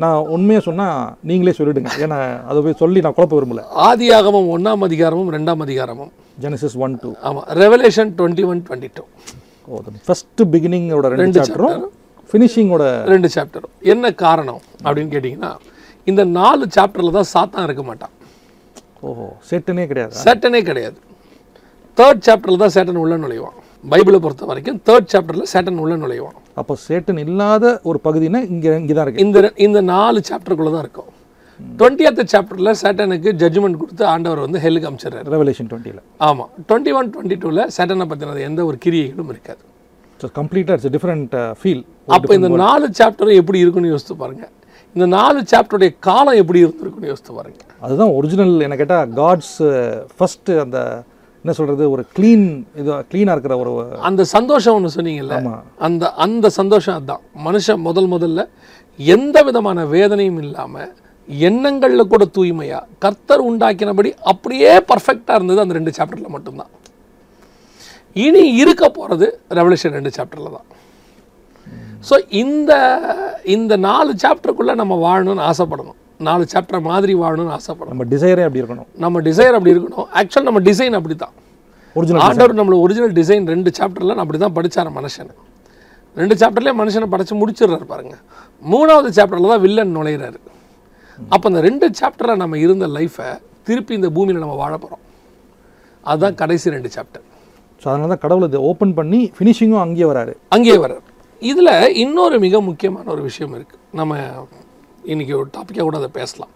நான் 0.03 0.19
உண்மையாக 0.35 0.63
சொன்னால் 0.67 0.99
நீங்களே 1.29 1.55
சொல்லிடுங்க. 1.59 1.91
ஏன்னா 2.05 2.19
அதை 2.51 2.59
போய் 2.65 2.81
சொல்லி 2.83 2.99
நான் 3.05 3.17
குழப்ப 3.17 3.35
விரும்பல. 3.39 3.63
ஆதியாகமம் 3.89 4.49
ஒன்றாம் 4.55 4.85
அதிகாரமும் 4.89 5.31
ரெண்டாம் 5.37 5.63
அதிகாரமும். 5.67 6.11
ஜெனசிஸ் 6.45 6.77
ஒன் 6.87 6.95
டூ 7.03 7.11
ஆமாம் 7.29 7.47
Revelation 7.63 8.11
twenty 8.19 8.45
one 8.51 8.61
twenty 8.67 8.91
two 8.99 9.05
oh 9.71 9.81
first 10.07 10.47
பிகினிங்கோட 10.53 11.09
ரெண்டு 11.13 11.25
ரெண்டு 11.25 11.41
சாப்டரும் 11.41 11.89
ஃபினிஷிங்கோட 12.31 12.85
ரெண்டு 13.13 13.29
சாப்டரும் 13.37 13.75
என்ன 13.93 14.13
காரணம் 14.25 14.63
அப்படின்னு 14.85 15.13
கேட்டிங்கன்னா 15.15 15.53
இந்த 16.11 16.23
நாலு 16.39 16.65
சாப்டரில் 16.77 17.17
தான் 17.19 17.31
சாத்தான் 17.35 17.67
இருக்க 17.69 17.83
மாட்டான். 17.89 18.15
ஓஹோ 19.09 19.27
செட்டுனே 19.51 19.85
கிடையாது? 19.91 20.15
சேட்டனே 20.27 20.61
கிடையாது. 20.69 20.99
தேர்ட் 21.99 22.23
சாப்டரில் 22.29 22.63
தான் 22.63 22.75
சேட்டன் 22.77 23.03
உள்ள 23.05 23.17
நுழைவான். 23.25 23.59
பைபிளை 23.85 24.19
பொறுத்த 24.25 24.47
வரைக்கும் 24.51 24.79
தேர்ட் 24.89 25.11
சாப்டரில் 25.13 25.51
சேட்டன் 25.53 25.81
உள்ள 25.83 25.95
நுழைவான். 26.03 26.37
அப்போ 26.61 26.75
சேட்டன் 26.87 27.21
இல்லாத 27.27 27.65
ஒரு 27.91 27.99
பகுதினா 28.07 28.41
இங்கே 28.55 28.71
இங்கே 28.83 28.95
தான் 28.99 29.07
இருக்கு. 29.07 29.25
இந்த 29.27 29.53
இந்த 29.67 29.81
நாலு 29.95 30.21
சாப்டருக்குள்ளே 30.29 30.73
தான் 30.77 30.85
இருக்கும். 30.87 31.11
டுவெண்ட்டியத்து 31.79 32.25
சாப்டரில் 32.33 32.73
சேட்டனுக்கு 32.83 33.31
ஜட்ஜ்மெண்ட் 33.43 33.79
கொடுத்து 33.83 34.05
ஆண்டவர் 34.13 34.45
வந்து 34.47 34.59
ஹெல்லுக்கு 34.65 34.89
அமைச்சிடுறாரு. 34.91 35.27
ரெவலேஷன் 35.35 35.69
டுவெண்ட்டியில் 35.71 36.03
ஆமாம் 36.29 36.51
டுவெண்ட்டி 36.69 36.93
ஒன் 36.99 37.11
டுவெண்ட்டி 37.15 37.39
டூவில் 37.43 37.65
சேட்டனை 37.77 38.07
பற்றினது 38.13 38.43
எந்த 38.49 38.61
ஒரு 38.69 38.79
கிரியைகளும் 38.85 39.31
இருக்காது. 39.35 39.63
ஸோ 40.21 40.29
கம்ப்ளீட்டாக 40.39 40.77
இட்ஸ் 40.79 40.95
டிஃப்ரெண்ட் 40.97 41.35
ஃபீல் 41.61 41.83
அப்போ 42.17 42.33
இந்த 42.39 42.49
நாலு 42.65 42.87
சாப்டரும் 43.01 43.41
எப்படி 43.43 43.59
இருக்குன்னு 43.65 43.93
யோசித்து 43.93 44.17
பாருங்க. 44.23 44.45
இந்த 44.97 45.07
நாலு 45.19 45.39
சாப்டருடைய 45.53 45.91
காலம் 46.09 46.39
எப்படி 46.43 46.59
இருந்திருக்குன்னு 46.65 47.11
யோசித்து 47.13 47.33
பாருங்க. 47.39 47.61
அதுதான் 47.87 48.13
ஒரிஜினல் 48.19 48.55
என்ன 48.67 48.77
கேட்டால் 48.81 49.13
காட்ஸ் 49.21 49.57
ஃபஸ்ட்டு 50.17 50.59
அந்த 50.65 50.81
என்ன 51.43 51.53
சொல்கிறது 51.59 51.85
ஒரு 51.95 52.03
க்ளீன் 52.17 52.47
இது 52.81 52.91
க்ளீனாக 53.11 53.35
இருக்கிற 53.37 53.57
ஒரு 53.63 53.73
அந்த 54.09 54.23
சந்தோஷம் 54.37 54.77
ஒன்று 54.77 54.95
சொன்னீங்கல்ல 54.97 55.37
அந்த 55.89 56.11
அந்த 56.25 56.47
சந்தோஷம் 56.61 56.97
அதுதான் 56.99 57.23
மனுஷன் 57.49 57.85
முதல் 57.89 58.09
முதல்ல 58.15 58.45
எந்த 58.99 59.43
விதமான 59.49 59.85
வேதனையும் 59.97 60.41
இல்லாமல் 60.47 60.91
எண்ணங்களில் 61.29 62.11
கூட 62.13 62.25
தூய்மையா 62.37 62.81
கர்த்தர் 63.05 63.43
உண்டாக்கினபடி 63.49 64.11
அப்படியே 64.33 64.73
பர்ஃபெக்டாக 64.91 65.39
இருந்தது 65.39 65.63
அந்த 65.65 65.75
ரெண்டு 65.79 65.93
சாப்டரில் 65.99 66.35
மட்டும்தான். 66.37 66.71
இனி 68.25 68.43
இருக்க 68.63 68.85
போகிறது 68.99 69.27
ரெவல்யூஷன் 69.59 69.97
ரெண்டு 69.99 70.13
சாப்டரில் 70.17 70.57
தான். 70.57 70.69
ஸோ 72.09 72.15
இந்த 72.43 72.73
இந்த 73.57 73.73
நாலு 73.89 74.11
சாப்டருக்குள்ளே 74.25 74.75
நம்ம 74.83 74.95
வாழணும்னு 75.07 75.47
ஆசைப்படணும். 75.51 75.99
நாலு 76.27 76.45
சாப்டர் 76.53 76.83
மாதிரி 76.91 77.13
வாழணும்னு 77.23 77.53
ஆசைப்படணும் 77.57 77.93
நம்ம 77.95 78.07
டிசைரே 78.13 78.45
அப்படி 78.47 78.61
இருக்கணும். 78.63 78.89
நம்ம 79.05 79.21
டிசைர் 79.29 79.57
அப்படி 79.59 79.73
இருக்கணும். 79.75 80.07
ஆக்சுவல் 80.21 80.47
நம்ம 80.49 80.61
டிசைன் 80.69 80.97
அப்படி 80.99 81.17
தான் 81.25 81.35
ஒரிஜினல் 81.97 82.25
ஆண்டவர் 82.27 82.59
நம்மள 82.61 82.77
ஒரிஜினல் 82.85 83.15
டிசைன் 83.19 83.45
ரெண்டு 83.55 83.71
சாப்டர்ல 83.79 84.15
நான் 84.17 84.25
அப்படி 84.25 84.41
தான் 84.45 84.57
படித்தார் 84.59 84.91
மனுஷன். 84.99 85.31
ரெண்டு 86.17 86.35
சாப்டர்லேயே 86.41 86.75
மனுஷனை 86.81 87.09
படைச்சு 87.13 87.35
முடிச்சிடுறாரு 87.41 87.87
பாருங்க. 87.93 88.15
மூணாவது 88.73 89.11
சாப்டரில் 89.19 89.53
தான் 89.53 89.63
வில்லன் 89.67 89.95
நுழையிறாரு. 89.99 90.39
அப்போ 91.19 91.47
அந்த 91.51 91.61
ரெண்டு 91.69 91.87
சாப்டரில் 92.01 92.41
நம்ம 92.43 92.59
இருந்த 92.65 92.87
லைஃப்பை 92.97 93.29
திருப்பி 93.69 93.93
இந்த 93.99 94.09
பூமியில் 94.17 94.43
நம்ம 94.45 94.57
வாழ 94.63 94.73
போகிறோம் 94.83 95.05
அதுதான் 96.07 96.37
கடைசி 96.43 96.67
ரெண்டு 96.77 96.91
சாப்டர் 96.97 97.25
ஸோ 97.83 97.87
அதனால 97.91 98.09
தான் 98.13 98.23
கடவுள் 98.25 98.49
இதை 98.51 98.61
ஓப்பன் 98.71 98.95
பண்ணி 98.99 99.21
ஃபினிஷிங்கும் 99.37 99.83
அங்கேயே 99.85 100.07
வராரு. 100.13 100.33
அங்கேயே 100.55 100.79
வர்றார் 100.85 101.05
இதில் 101.43 101.73
இன்னொரு 102.05 102.37
மிக 102.45 102.61
முக்கியமான 102.69 103.05
ஒரு 103.15 103.23
விஷயம் 103.29 103.53
இருக்குது 103.59 103.83
நம்ம 103.99 104.15
இன்னைக்கு 105.05 105.35
ஒரு 105.41 105.49
டாப்பிக்காக 105.57 105.87
கூட 105.89 105.97
அதை 105.97 106.11
பேசலாம். 106.21 106.53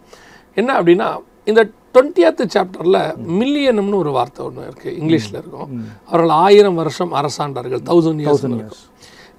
என்ன 0.55 0.71
அப்படின்னா 0.81 1.09
இந்த 1.51 1.61
டுவெண்ட்டியத்து 1.95 2.45
சாப்டரில் 2.55 3.01
மில்லியனம்னு 3.41 4.01
ஒரு 4.03 4.11
வார்த்தை 4.17 4.45
ஒன்று 4.47 4.69
இருக்குது 4.71 4.97
இங்கிலீஷில் 5.01 5.39
இருக்கும். 5.41 5.71
அவர்கள் 6.09 6.35
ஆயிரம் 6.47 6.75
வருஷம் 6.75 7.13
அரசாண்டார்கள். 7.21 7.83
தௌசண்ட் 7.91 8.23
இயர்ஸ் 8.25 8.45
இருக்கும். 8.49 8.81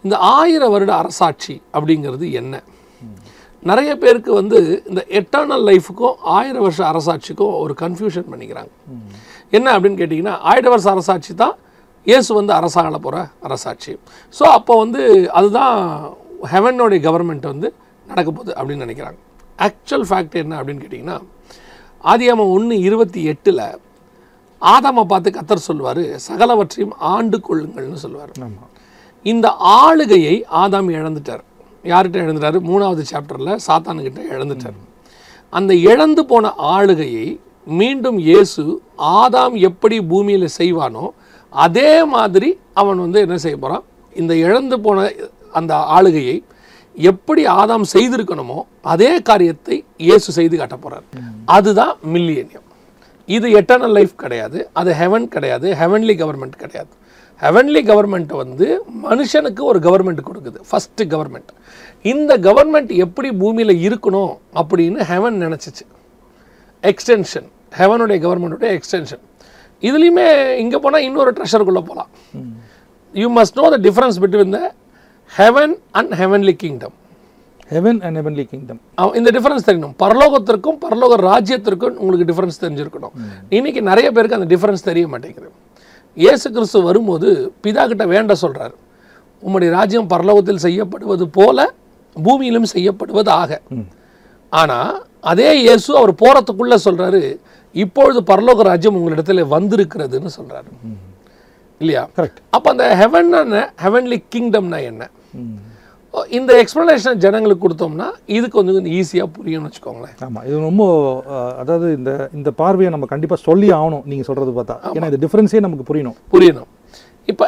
இந்த 0.03 0.15
ஆயிரம் 0.17 0.73
வருட 0.75 0.91
அரசாட்சி 1.01 1.61
அப்படிங்கிறது 1.75 2.25
என்ன? 2.41 2.63
நிறைய 3.69 3.91
பேருக்கு 3.97 4.31
வந்து 4.33 4.57
இந்த 4.89 5.01
எட்டர்னல் 5.19 5.63
லைஃபுக்கும் 5.69 6.15
ஆயிரம் 6.37 6.65
வருஷ 6.65 6.79
அரசாட்சிக்கும் 6.91 7.53
ஒரு 7.63 7.73
கன்ஃபியூஷன் 7.83 8.27
பண்ணிக்கிறாங்க. 8.31 8.71
என்ன 9.57 9.67
அப்படின்னு 9.75 9.99
கேட்டிங்கன்னா 10.01 10.35
ஆயிரம் 10.51 10.73
வருஷ 10.73 10.89
அரசாட்சி 10.95 11.33
தான் 11.43 11.55
இயேசு 12.05 12.29
வந்து 12.33 12.53
அரசாள 12.53 12.97
போகிற 13.05 13.17
அரசாட்சி. 13.47 13.93
ஸோ 14.39 14.43
அப்போ 14.57 14.73
வந்து 14.83 15.01
அதுதான் 15.39 15.75
ஹெவனோடைய 16.53 16.99
கவர்மெண்ட் 17.07 17.47
வந்து 17.53 17.73
நடக்க 18.09 18.29
போகுது 18.31 18.51
அப்படின்னு 18.59 18.85
நினைக்கிறாங்க. 18.85 19.19
ஆக்சுவல் 19.67 20.07
ஃபேக்ட் 20.09 20.37
என்ன 20.43 20.53
அப்படின்னு 20.59 20.83
கேட்டிங்கன்னா 20.83 21.17
ஆதியாமம் 22.11 22.53
ஒன்று 22.55 22.75
இருபத்தி 22.87 23.21
எட்டில் 23.31 23.65
ஆதாமை 24.61 25.03
பார்த்து 25.11 25.29
கத்தர் 25.37 25.67
சொல்லுவார் 25.69 26.03
சகலவற்றையும் 26.27 26.93
ஆண்டு 27.13 27.37
கொள்ளுங்கள்னு 27.47 28.03
சொல்லுவார். 28.05 28.31
இந்த 29.25 29.47
ஆளுகையை 29.81 30.35
ஆதாம் 30.61 30.89
இழந்துட்டார். 30.97 31.43
யார்கிட்ட 31.91 32.17
இழந்துட்டாரு? 32.25 32.59
மூணாவது 32.69 33.03
சாப்டரில் 33.11 33.61
சாத்தானுக்கிட்ட 33.67 34.21
இழந்துட்டார். 34.33 34.77
அந்த 35.53 35.73
இழந்து 35.91 36.21
போன 36.31 36.51
ஆளுகையை 36.75 37.27
மீண்டும் 37.79 38.17
இயேசு 38.29 38.63
ஆதாம் 39.19 39.55
எப்படி 39.69 39.97
பூமியில் 40.11 40.47
செய்வானோ 40.59 41.05
அதே 41.53 41.91
மாதிரி 42.15 42.49
அவன் 42.81 43.01
வந்து 43.05 43.19
என்ன 43.25 43.35
செய்ய 43.43 43.57
போகிறான் 43.57 43.85
இந்த 44.21 44.33
இழந்து 44.45 44.77
போன 44.85 45.05
அந்த 45.59 45.73
ஆளுகையை 45.95 46.37
எப்படி 47.09 47.41
ஆதாம் 47.59 47.85
செய்திருக்கணுமோ 47.93 48.57
அதே 48.93 49.11
காரியத்தை 49.29 49.75
இயேசு 50.07 50.29
செய்து 50.37 50.55
காட்ட 50.57 50.75
போறார். 50.83 51.05
அதுதான் 51.55 51.93
மில்லியனியம். 52.15 52.67
இது 53.29 53.47
எட்டர்னல் 53.59 53.95
லைஃப் 53.97 54.13
கிடையாது. 54.23 54.59
அது 54.79 54.91
ஹெவன் 55.01 55.25
கிடையாது. 55.35 55.67
ஹெவன்லி 55.81 56.15
கவர்மெண்ட் 56.21 56.57
கிடையாது. 56.63 56.91
ஹெவன்லி 57.41 57.81
கவர்மெண்ட் 57.89 58.33
வந்து 58.41 58.67
மனுஷனுக்கு 59.05 59.61
ஒரு 59.71 59.79
கவர்மெண்ட் 59.87 60.21
கொடுக்குது. 60.27 60.59
ஃபர்ஸ்ட் 60.69 61.03
கவர்மெண்ட் 61.13 61.51
இந்த 62.11 62.31
கவர்மெண்ட் 62.47 62.91
எப்படி 63.05 63.29
பூமியில் 63.41 63.75
இருக்கணும் 63.87 64.33
அப்படின்னு 64.61 64.99
ஹெவன் 65.11 65.37
நினச்சிச்சு. 65.45 65.85
எக்ஸ்டென்ஷன் 66.83 67.47
ஹெவனுடைய 67.79 68.17
கவர்மெண்ட்டுடைய 68.25 68.71
எக்ஸ்டென்ஷன் 68.79 69.23
இதுலேயுமே 69.83 70.25
இங்கே 70.63 70.79
போனால் 70.83 71.05
இன்னொரு 71.07 71.31
ட்ரெஷருக்குள்ளே 71.37 71.83
போகலாம் 71.89 72.09
you 73.13 73.27
must 73.37 73.57
know 73.61 73.65
the 73.75 73.79
difference 73.87 74.19
between 74.23 74.55
the 74.57 74.61
heaven 75.37 75.73
and 75.99 76.11
heavenly 76.19 76.53
kingdom 76.63 76.95
heaven 77.73 77.99
and 78.05 78.17
heavenly 78.19 78.43
kingdom 78.51 78.79
இந்த 79.19 79.29
டிஃபரன்ஸ் 79.35 79.65
தெரியணும் 79.67 79.93
பரலோகத்திற்கும் 80.03 80.77
பரலோக 80.83 81.13
ராஜ்யத்திற்கும் 81.29 81.95
உங்களுக்கு 82.03 82.27
டிஃபரன்ஸ் 82.31 82.59
தெரிஞ்சிருக்கணும். 82.63 83.13
இன்னைக்கு 83.57 83.81
நிறைய 83.89 84.07
பேருக்கு 84.15 84.37
அந்த 84.39 84.47
டிஃபரன்ஸ் 84.53 84.87
தெரிய 84.89 85.05
மாட்டேங்குது. 85.13 85.49
இயேசு 86.23 86.45
கிறிஸ்து 86.55 86.81
வரும்போது 86.89 87.29
பிதா 87.65 87.85
கிட்ட 87.91 88.05
வேண்ட 88.13 88.35
சொல்றாரு. 88.43 88.75
உம்முடைய 89.45 89.69
ராஜ்யம் 89.77 90.11
பரலோகத்தில் 90.13 90.63
செய்யப்படுவது 90.65 91.27
போல 91.37 91.65
பூமியிலும் 92.15 92.69
செய்யப்படுவது 92.75 93.31
ஆக. 93.41 93.61
ஆனா 94.51 94.77
அதே 95.31 95.49
இயேசு 95.63 95.89
அவர் 96.01 96.13
போறதுக்குள்ள 96.21 96.77
சொல்றாரு 96.85 97.23
இப்பொழுது 97.83 98.19
பரலோக 98.31 98.67
ராஜ்யம் 98.71 98.97
உங்களிடத்துல 98.99 99.47
வந்திருக்கிறதுன்னு 99.55 100.31
சொல்றாரு. 100.37 100.69
இல்லையா? 101.81 102.03
கரெக்ட் 102.17 102.39
அப்போ 102.55 102.67
அந்த 102.73 102.85
ஹெவன் 103.01 103.33
ஹெவன்லி 103.85 104.19
கிங்டம்னா 104.33 104.79
என்ன? 104.91 105.03
இந்த 106.37 106.51
எக்ஸ்ப்ளனேஷன் 106.61 107.21
ஜனங்களுக்கு 107.23 107.63
கொடுத்தோம்னா 107.63 108.07
இது 108.37 108.45
கொஞ்சம் 108.55 108.89
ஈஸியாக 108.97 109.27
புரியும்னு 109.37 109.67
வச்சுக்கோங்களேன். 109.69 110.15
ஆமாம் 110.25 110.43
இது 110.47 110.57
ரொம்ப 110.67 110.83
அதாவது 111.61 111.87
இந்த 111.99 112.11
இந்த 112.37 112.49
பார்வையை 112.59 112.89
நம்ம 112.95 113.07
கண்டிப்பாக 113.13 113.41
சொல்லி 113.47 113.69
ஆகணும் 113.77 114.03
நீங்கள் 114.11 114.27
சொல்கிறது 114.29 114.51
பார்த்தா. 114.57 114.75
ஏன்னா 114.95 115.09
இந்த 115.11 115.19
டிஃப்ரென்ஸே 115.23 115.61
நமக்கு 115.67 115.87
புரியணும். 115.89 116.17
புரியணும். 116.33 116.69
இப்போ 117.33 117.47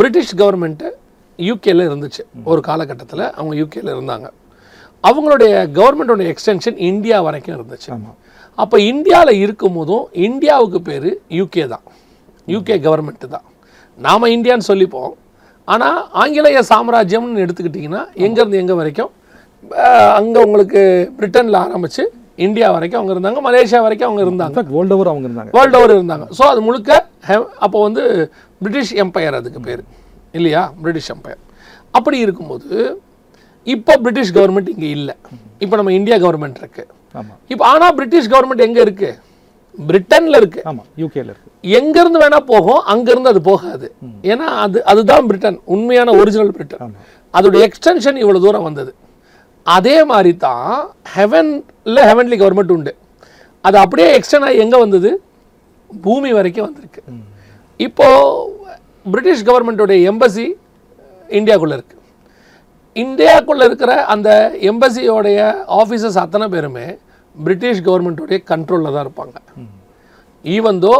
பிரிட்டிஷ் 0.00 0.34
கவர்மெண்ட்டு 0.42 0.90
யூகேல 1.38 1.86
இருந்துச்சு. 1.88 2.22
ஒரு 2.52 2.60
காலகட்டத்தில் 2.68 3.24
அவங்க 3.38 3.54
யூகேல 3.62 3.88
இருந்தாங்க. 3.96 4.28
அவங்களுடைய 5.10 5.52
கவர்மெண்டோட 5.78 6.26
எக்ஸ்டென்ஷன் 6.32 6.76
இந்தியா 6.90 7.16
வரைக்கும் 7.28 7.56
இருந்துச்சு. 7.58 7.88
ஆமாம் 7.96 8.18
அப்போ 8.62 8.76
இந்தியாவில் 8.92 9.40
இருக்கும் 9.44 9.76
போதும் 9.78 10.04
இந்தியாவுக்கு 10.28 10.80
பேர் 10.88 11.10
யூகே 11.40 11.64
தான். 11.74 11.84
யூகே 12.54 12.76
கவர்மெண்ட் 12.86 13.26
தான். 13.34 13.46
நாம் 14.06 14.32
இந்தியான்னு 14.36 14.70
சொல்லிப்போம். 14.70 15.12
ஆனால் 15.72 15.98
ஆங்கிலேய 16.22 16.62
சாம்ராஜ்யம்னு 16.72 17.44
எடுத்துக்கிட்டிங்கன்னா 17.44 18.02
எங்கேருந்து 18.26 18.60
எங்கே 18.62 18.76
வரைக்கும்? 18.80 19.12
அங்கே 20.18 20.40
உங்களுக்கு 20.46 20.80
பிரிட்டனில் 21.18 21.58
ஆரம்பித்து 21.64 22.04
இந்தியா 22.46 22.68
வரைக்கும் 22.76 23.00
அவங்க 23.00 23.12
இருந்தாங்க 23.14 23.40
மலேசியா 23.46 23.80
வரைக்கும் 23.86 24.08
அவங்க 24.08 24.22
இருந்தாங்க. 24.26 24.62
வேர்ல்டு 24.76 24.94
ஓவர் 24.96 25.10
அவங்க 25.12 25.26
இருந்தாங்க. 25.28 25.52
வேர்ல்டு 25.56 25.78
ஓவர் 25.80 25.94
இருந்தாங்க. 25.98 26.26
ஸோ 26.38 26.42
அது 26.52 26.60
முழுக்க 26.68 26.90
அப்போ 27.64 27.78
வந்து 27.86 28.02
பிரிட்டிஷ் 28.62 28.92
எம்பையர் 29.04 29.38
அதுக்கு 29.40 29.60
பேர். 29.68 29.82
இல்லையா? 30.38 30.62
பிரிட்டிஷ் 30.82 31.10
எம்பையர் 31.14 31.40
அப்படி 31.98 32.18
இருக்கும்போது 32.24 32.70
இப்போ 33.74 33.92
பிரிட்டிஷ் 34.04 34.34
கவர்மெண்ட் 34.38 34.70
இங்கே 34.74 34.90
இல்லை. 34.98 35.14
இப்போ 35.64 35.74
நம்ம 35.80 35.92
இந்தியா 35.98 36.16
கவர்மெண்ட் 36.24 36.58
இருக்கு. 36.62 36.84
ஆமாம் 37.18 37.38
இப்போ 37.52 37.64
ஆனால் 37.72 37.94
பிரிட்டிஷ் 37.98 38.30
கவர்மெண்ட் 38.32 38.66
எங்கே 38.68 38.82
இருக்கு? 38.86 39.10
பிரிட்டனில் 39.88 40.38
இருக்கு. 40.40 40.60
ஆமாம் 40.70 40.88
யூகேல 41.02 41.28
இருக்கு. 41.32 41.48
எங்கேருந்து 41.78 42.22
வேணா 42.22 42.38
போகும் 42.52 42.80
அங்கேருந்து 42.92 43.30
அது 43.32 43.40
போகாது. 43.50 43.86
ஏன்னா 44.32 44.48
அது 44.64 44.78
அதுதான் 44.92 45.28
பிரிட்டன் 45.28 45.58
உண்மையான 45.74 46.14
ஒரிஜினல் 46.20 46.54
பிரிட்டன். 46.56 46.94
அதோட 47.34 47.56
எக்ஸ்டென்ஷன் 47.66 48.18
இவ்வளோ 48.22 48.42
தூரம் 48.46 48.66
வந்தது. 48.68 48.92
அதே 49.66 49.96
மாதிரி 50.12 50.32
தான் 50.46 50.72
ஹெவன்ல 51.16 51.98
ஹெவன்லி 52.10 52.38
கவர்மெண்ட் 52.42 52.74
உண்டு. 52.76 52.92
அது 53.64 53.76
அப்படியே 53.84 54.08
எக்ஸ்டெண்ட் 54.18 54.46
ஆகி 54.48 54.62
எங்கே 54.64 54.78
வந்தது? 54.84 55.10
பூமி 55.90 56.30
வரைக்கும் 56.38 56.66
வந்திருக்கு. 56.68 57.02
இப்போ 57.86 58.08
பிரிட்டிஷ் 59.12 59.46
கவர்மெண்ட்டோடைய 59.48 60.08
எம்பசி 60.12 60.46
இந்தியாக்குள்ளே 61.38 61.76
இருக்கு. 61.78 61.96
இந்தியாக்குள்ளே 62.96 63.64
இருக்கிற 63.68 63.92
அந்த 64.14 64.30
எம்பசியோடைய 64.70 65.38
ஆஃபீஸர்ஸ் 65.80 66.18
அத்தனை 66.24 66.48
பேருமே 66.54 66.86
பிரிட்டிஷ் 67.44 67.82
கவர்மெண்ட்டோடைய 67.88 68.38
கண்ட்ரோலில் 68.52 68.94
தான் 68.94 69.04
இருப்பாங்க. 69.06 69.36
Even 70.56 70.80
though 70.84 70.94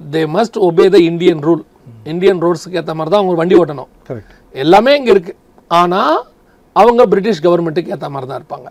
they 0.00 0.22
must 0.36 0.58
obey 0.68 0.86
the 0.94 0.98
Indian 1.10 1.42
rule 1.48 1.64
Indian 2.12 2.40
ரூல்ஸுக்கு 2.44 2.78
ஏற்ற 2.80 2.92
மாதிரி 2.98 3.12
தான் 3.12 3.22
அவங்க 3.22 3.34
வண்டி 3.40 3.56
ஓட்டணும். 3.62 3.90
எல்லாமே 4.54 4.92
இங்கே 4.98 5.12
இருக்குது 5.14 5.38
ஆனால் 5.80 6.16
அவங்க 6.76 7.02
பிரிட்டிஷ் 7.12 7.44
கவர்மெண்ட்டுக்கு 7.46 7.94
ஏற்ற 7.94 8.08
மாதிரி 8.14 8.28
தான் 8.30 8.40
இருப்பாங்க. 8.42 8.68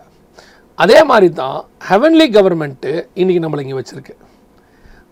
அதே 0.78 0.98
மாதிரி 1.10 1.28
தான் 1.40 1.58
ஹெவன்லி 1.90 2.26
கவர்மெண்ட்டு 2.36 2.92
இன்னைக்கு 3.20 3.42
நம்மளை 3.44 3.62
இங்கே 3.64 3.78
வச்சிருக்கு. 3.80 4.14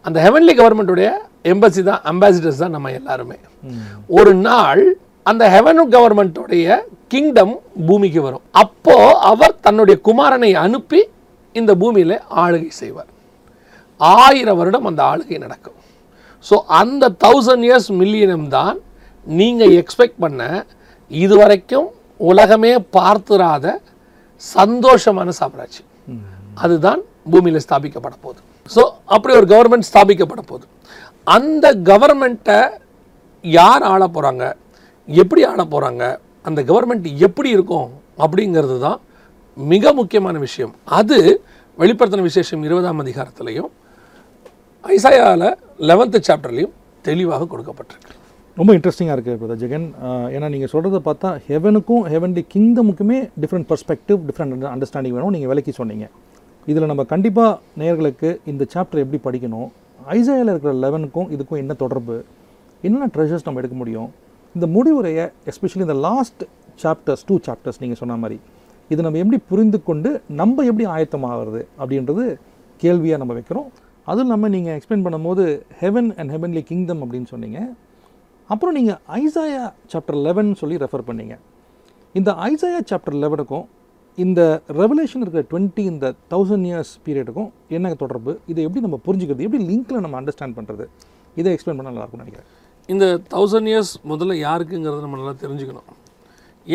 அந்த 0.07 0.19
ஹெவன்லி 0.27 0.53
கவர்மெண்ட்டுடைய 0.61 1.09
எம்பசி 1.53 1.83
தான் 1.91 2.03
அம்பாசிடர்ஸ் 2.11 2.63
தான் 2.65 2.75
நம்ம 2.77 2.91
எல்லாருமே. 3.01 3.39
ஒரு 4.19 4.33
நாள் 4.47 4.83
அந்த 5.31 5.45
ஹெவன் 5.55 5.83
கவர்மெண்ட்டுடைய 5.95 6.77
கிங்டம் 7.13 7.55
பூமிக்கு 7.89 8.21
வரும். 8.27 8.45
அப்போ 8.63 8.97
அவர் 9.31 9.55
தன்னுடைய 9.67 9.97
குமாரனை 10.09 10.51
அனுப்பி 10.65 11.01
இந்த 11.59 11.73
பூமியில் 11.83 12.17
ஆளுகை 12.43 12.71
செய்வார். 12.81 13.11
ஆயிரம் 14.01 14.59
வருடம் 14.61 14.89
அந்த 14.91 15.01
ஆளுகை 15.13 15.39
நடக்கும். 15.45 15.79
ஸோ 16.49 16.55
அந்த 16.81 17.05
தௌசண்ட் 17.25 17.65
இயர்ஸ் 17.69 17.91
மில்லியனம் 18.01 18.47
தான் 18.57 18.77
நீங்கள் 19.27 19.75
எக்ஸ்பெக்ட் 19.81 20.21
பண்ண 20.25 20.43
இதுவரைக்கும் 21.11 21.89
உலகமே 22.31 22.73
பார்த்துராத 22.97 23.67
சந்தோஷமான 24.43 25.29
சாம்ராஜ்யம். 25.41 25.89
அதுதான் 26.65 27.01
பூமியில் 27.33 27.65
ஸ்தாபிக்கப்பட 27.67 28.15
போகுது. 28.25 28.41
ஸோ 28.75 28.83
அப்படி 29.15 29.33
ஒரு 29.41 29.49
கவர்மெண்ட் 29.53 29.89
ஸ்தாபிக்கப்பட 29.91 30.43
போகுது. 30.51 30.67
அந்த 31.37 31.67
கவர்மெண்ட்டை 31.91 32.61
யார் 33.45 33.85
ஆள 33.93 34.03
போகிறாங்க 34.17 34.45
எப்படி 35.09 35.43
ஆள 35.51 35.61
போகிறாங்க 35.75 36.05
அந்த 36.49 36.61
கவர்மெண்ட் 36.71 37.07
எப்படி 37.27 37.49
இருக்கும்? 37.57 37.89
அப்படிங்கிறது 38.25 38.77
தான் 38.87 38.99
மிக 39.73 39.93
முக்கியமான 39.99 40.39
விஷயம். 40.47 40.73
அது 40.99 41.19
வெளிப்படுத்தின 41.81 42.25
விசேஷம் 42.31 42.65
இருபதாம் 42.69 43.03
அதிகாரத்திலையும் 43.05 43.71
ஐசாயாவில் 44.85 45.49
லெவன்த்து 45.91 46.19
சாப்டர்லையும் 46.29 46.75
தெளிவாக 47.09 47.49
கொடுக்கப்பட்டிருக்கு. 47.53 48.15
ரொம்ப 48.59 48.71
இன்ட்ரெஸ்டிங்காக 48.77 49.17
இருக்குது 49.17 49.39
பிரதர் 49.41 49.61
ஜெகன். 49.63 49.87
ஏன்னா 50.35 50.47
நீங்கள் 50.55 50.73
சொல்கிறத 50.73 50.99
பார்த்தா 51.09 51.29
ஹெவனுக்கும் 51.49 52.05
ஹெவன்லி 52.13 52.43
கிங்டமுக்குமே 52.55 53.19
டிஃப்ரெண்ட் 53.43 53.69
பர்ஸ்பெக்டிவ் 53.71 54.19
டிஃப்ரெண்ட் 54.29 54.67
அண்டர்ஸ்டாண்டிங் 54.75 55.15
வேணும் 55.17 55.35
நீங்கள் 55.37 55.51
விலக்கி 55.53 55.73
சொன்னீங்க. 55.81 56.07
இதில் 56.71 56.91
நம்ம 56.91 57.05
கண்டிப்பாக 57.13 57.53
நேயர்களுக்கு 57.81 58.31
இந்த 58.53 58.67
சாப்டர் 58.75 59.03
எப்படி 59.05 59.21
படிக்கணும் 59.27 59.69
ஐசாயாவில் 60.17 60.53
இருக்கிற 60.53 60.73
லெவனுக்கும் 60.85 61.29
இதுக்கும் 61.35 61.61
என்ன 61.63 61.73
தொடர்பு 61.83 62.17
என்னென்ன 62.87 63.09
ட்ரெஷர்ஸ் 63.15 63.47
நம்ம 63.47 63.61
எடுக்க 63.63 63.77
முடியும் 63.83 64.09
இந்த 64.55 64.67
முடிவுரையை 64.77 65.25
எஸ்பெஷலி 65.51 65.85
இந்த 65.87 65.97
லாஸ்ட் 66.07 66.43
சாப்டர்ஸ் 66.83 67.25
டூ 67.29 67.35
சாப்டர்ஸ் 67.49 67.81
நீங்கள் 67.83 68.01
சொன்ன 68.03 68.17
மாதிரி 68.23 68.39
இது 68.93 69.01
நம்ம 69.07 69.19
எப்படி 69.23 69.39
புரிந்து 69.51 69.79
கொண்டு 69.89 70.11
நம்ம 70.41 70.65
எப்படி 70.71 70.87
ஆயத்தமாகிறது 70.95 71.63
அப்படின்றது 71.81 72.25
கேள்வியாக 72.83 73.21
நம்ம 73.23 73.35
வைக்கிறோம். 73.39 73.69
அதுவும் 74.09 74.27
இல்லாமல் 74.27 74.53
நீங்கள் 74.55 74.77
எக்ஸ்பிளைன் 74.77 75.05
பண்ணும்போது 75.07 75.45
ஹெவன் 75.83 76.09
அண்ட் 76.21 76.33
ஹெவன்லி 76.35 76.63
கிங்டம் 76.71 77.03
அப்படின்னு 77.05 77.29
சொன்னீங்க. 77.33 77.61
அப்புறம் 78.53 78.75
நீங்கள் 78.79 78.99
ஐசாயா 79.21 79.65
சாப்டர் 79.93 80.19
லெவன் 80.27 80.49
சொல்லி 80.61 80.79
ரெஃபர் 80.85 81.07
பண்ணீங்க. 81.11 81.35
இந்த 82.19 82.31
ஐசாயா 82.49 82.81
சாப்டர் 82.93 83.19
லெவனுக்கும் 83.25 83.67
இந்த 84.25 84.41
ரெவலேஷன் 84.81 85.23
இருக்கிற 85.25 85.43
டுவெண்ட்டி 85.51 85.83
இந்த 85.91 86.07
தௌசண்ட் 86.33 86.67
இயர்ஸ் 86.71 86.93
பீரியடுக்கும் 87.05 87.51
என்ன 87.77 87.93
தொடர்பு? 88.03 88.33
இதை 88.53 88.61
எப்படி 88.67 88.83
நம்ம 88.87 88.99
புரிஞ்சுக்கிறது? 89.07 89.47
எப்படி 89.49 89.63
லிங்க்கில் 89.71 90.05
நம்ம 90.07 90.19
அண்டர்ஸ்டாண்ட் 90.21 90.57
பண்ணுறது 90.59 90.87
இதை 91.41 91.53
எக்ஸ்பிளைன் 91.55 91.79
பண்ண 91.81 91.91
நல்லா 91.91 92.09
நினைக்கிறேன். 92.23 92.49
இந்த 92.89 93.07
தௌசண்ட் 93.35 93.71
இயர்ஸ் 93.73 93.93
முதல்ல 94.13 94.37
யாருக்குங்கிறத 94.47 95.01
நம்ம 95.07 95.19
நல்லா 95.23 95.37
தெரிஞ்சுக்கணும். 95.45 95.89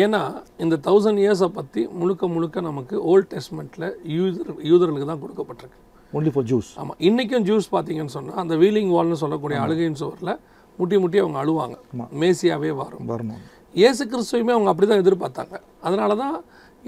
ஏன்னா 0.04 0.20
இந்த 0.64 0.74
தௌசண்ட் 0.86 1.20
இயர்ஸை 1.24 1.48
பற்றி 1.58 1.82
முழுக்க 2.00 2.26
முழுக்க 2.34 2.60
நமக்கு 2.68 2.96
ஓல்ட் 3.10 3.28
டெஸ்ட்மெண்ட்டில் 3.34 3.86
யூதர் 4.14 4.50
யூதர்களுக்கு 4.70 5.08
தான் 5.10 5.22
கொடுக்கப்பட்டிருக்கு. 5.24 5.78
ஒன்லி 6.16 6.30
ஃபார் 6.34 6.46
ஜூஸ் 6.50 6.70
ஆமாம் 6.80 6.98
இன்றைக்கும் 7.08 7.44
ஜூஸ் 7.48 7.66
பார்த்தீங்கன்னு 7.74 8.14
சொன்னால் 8.16 8.40
அந்த 8.42 8.54
வீலிங் 8.62 8.92
வால்னு 8.96 9.18
சொல்லக்கூடிய 9.22 9.58
அழுகையின் 9.64 9.98
சுவரில் 10.02 10.32
முட்டி 10.78 10.96
முட்டி 11.02 11.18
அவங்க 11.22 11.38
அழுவாங்க. 11.42 11.76
மேசியாவே 12.22 12.70
வரும். 12.82 13.04
வரணும் 13.12 13.42
இயேசு 13.80 14.02
கிறிஸ்துவையுமே 14.12 14.52
அவங்க 14.56 14.70
அப்படி 14.72 14.86
தான் 14.90 15.02
எதிர்பார்த்தாங்க. 15.04 15.56
அதனால 15.86 16.14
தான் 16.22 16.36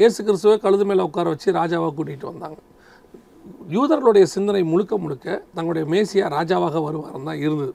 இயேசு 0.01 0.19
கிறிஸ்துவை 0.27 0.57
கழுது 0.65 0.85
மேலே 0.91 1.03
உட்கார 1.09 1.29
வச்சு 1.35 1.49
ராஜாவாக 1.61 1.93
கூட்டிகிட்டு 1.99 2.31
வந்தாங்க. 2.33 2.59
யூதர்களுடைய 3.77 4.25
சிந்தனை 4.35 4.63
முழுக்க 4.73 4.97
முழுக்க 5.05 5.27
தங்களுடைய 5.57 5.85
மேசியா 5.95 6.27
ராஜாவாக 6.39 6.83
வருவாரம் 6.87 7.29
தான் 7.29 7.41
இருந்தது. 7.47 7.73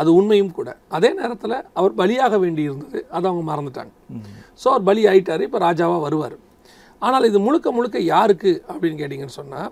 அது 0.00 0.10
உண்மையும் 0.18 0.54
கூட. 0.58 0.70
அதே 0.96 1.10
நேரத்தில் 1.20 1.56
அவர் 1.78 1.92
பலியாக 2.00 2.38
வேண்டி 2.44 2.62
இருந்தது 2.68 2.98
அதை 3.16 3.24
அவங்க 3.30 3.44
மறந்துட்டாங்க. 3.50 3.92
ஸோ 4.62 4.66
அவர் 4.72 4.86
பலி 4.88 5.02
ஆயிட்டார் 5.10 5.44
இப்போ 5.48 5.58
ராஜாவாக 5.66 6.00
வருவார். 6.06 6.36
ஆனால் 7.06 7.28
இது 7.30 7.38
முழுக்க 7.46 7.68
முழுக்க 7.76 7.98
யாருக்கு 8.14 8.52
அப்படின்னு 8.70 9.00
கேட்டிங்கன்னு 9.02 9.38
சொன்னால் 9.40 9.70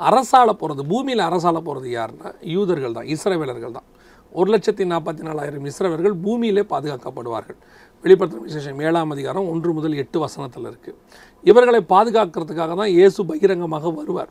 அரசால 0.00 0.50
போகிறது 0.60 0.82
பூமியில் 0.92 1.22
அரசால 1.28 1.58
போகிறது 1.68 1.88
யாருன்னா 1.98 2.28
யூதர்கள் 2.56 2.96
தான் 2.98 3.08
இஸ்ரவேலர்கள் 3.14 3.74
தான். 3.78 3.88
ஒரு 4.38 4.48
லட்சத்தி 4.54 4.84
நாற்பத்தி 4.92 5.22
நாலாயிரம் 5.28 5.64
இஸ்ரவேலர்கள் 5.70 6.14
பூமியிலே 6.24 6.62
பாதுகாக்கப்படுவார்கள். 6.72 7.58
வெளிப்படுத்தும் 8.04 8.46
விசேஷம் 8.48 8.80
ஏழாம் 8.88 9.12
அதிகாரம் 9.14 9.48
ஒன்று 9.52 9.70
முதல் 9.78 9.96
எட்டு 10.02 10.18
வசனத்தில் 10.24 10.68
இருக்குது 10.70 10.98
இவர்களை 11.50 11.80
பாதுகாக்கிறதுக்காக 11.94 12.74
தான் 12.80 12.92
இயேசு 12.98 13.20
பகிரங்கமாக 13.30 13.90
வருவார். 13.98 14.30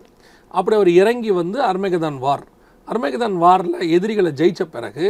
அப்படி 0.57 0.75
அவர் 0.79 0.91
இறங்கி 1.01 1.31
வந்து 1.39 1.59
அர்மேகதான் 1.71 2.17
வார். 2.25 2.45
அர்மேகதான் 2.91 3.35
வாரில் 3.43 3.79
எதிரிகளை 3.95 4.31
ஜெயிச்ச 4.39 4.63
பிறகு 4.75 5.05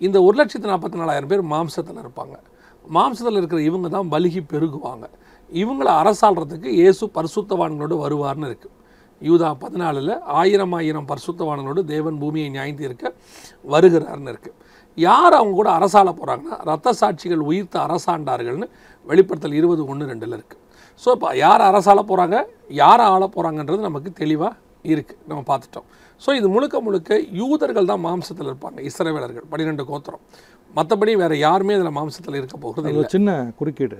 இந்த 0.00 0.16
ஒரு 0.26 0.36
லட்சத்து 0.40 0.70
நாற்பத்தி 0.72 0.98
நாலாயிரம் 1.00 1.30
பேர் 1.32 1.42
மாம்சத்தில் 1.52 2.00
இருப்பாங்க. 2.02 2.36
மாம்சத்தில் 2.84 3.38
இருக்கிற 3.40 3.60
இவங்க 3.70 3.88
தான் 3.96 4.10
பலுகி 4.14 4.40
பெருகுவாங்க. 4.52 5.06
இவங்களை 5.52 5.92
அரசாள்றதுக்கு 6.02 6.68
இயேசு 6.80 7.04
பரிசுத்தவான்களோடு 7.16 7.96
வருவார்னு 8.04 8.48
இருக்குது 8.50 8.76
யூதா 9.22 9.48
பதினாலில் 9.62 10.12
ஆயிரம் 10.40 10.74
ஆயிரம் 10.78 11.08
பரிசுத்தவான்களோடு 11.10 11.80
தேவன் 11.92 12.18
பூமியை 12.22 12.48
நியாய்ந்து 12.56 12.84
இருக்க 12.88 13.12
வருகிறார்னு 13.72 14.32
இருக்குது 14.34 14.56
யார் 14.98 15.34
அவங்க 15.38 15.54
கூட 15.58 15.70
அரசாள 15.78 16.08
போகிறாங்கன்னா 16.20 16.56
ரத்த 16.70 16.94
சாட்சிகள் 17.00 17.42
உயிர்த்த 17.50 17.76
அரசாண்டார்கள்னு 17.86 18.68
வெளிப்படுத்தல் 19.06 19.58
இருபது 19.60 19.82
ஒன்று 19.92 20.08
ரெண்டில் 20.10 20.36
இருக்குது 20.38 20.62
ஸோ 21.02 21.10
இப்போ 21.16 21.28
யார் 21.44 21.62
அரசாள 21.70 22.00
போகிறாங்க 22.10 22.38
யாரை 22.82 23.04
ஆள 23.14 23.22
போகிறாங்கன்றது 23.36 23.88
நமக்கு 23.88 24.12
தெளிவாக 24.22 24.52
இருக்குது 24.84 25.20
நம்ம 25.30 25.42
பார்த்துட்டோம். 25.46 25.86
ஸோ 26.24 26.30
இது 26.38 26.48
முழுக்க 26.54 26.76
முழுக்க 26.86 27.18
யூதர்கள் 27.40 27.90
தான் 27.90 28.02
மாம்சத்தில் 28.06 28.48
இருப்பாங்க 28.50 28.78
இஸ்ரவேலர்கள். 28.88 29.46
பன்னிரெண்டு 29.52 29.84
கோத்திரம். 29.90 30.22
மற்றபடி 30.78 31.12
வேறு 31.22 31.36
யாருமே 31.46 31.76
இதில் 31.78 31.96
மாம்சத்தில் 31.98 32.38
இருக்க 32.40 32.56
போகிறது 32.64 32.98
ஒரு 33.02 33.14
சின்ன 33.14 33.30
குறுக்கீடு. 33.60 33.98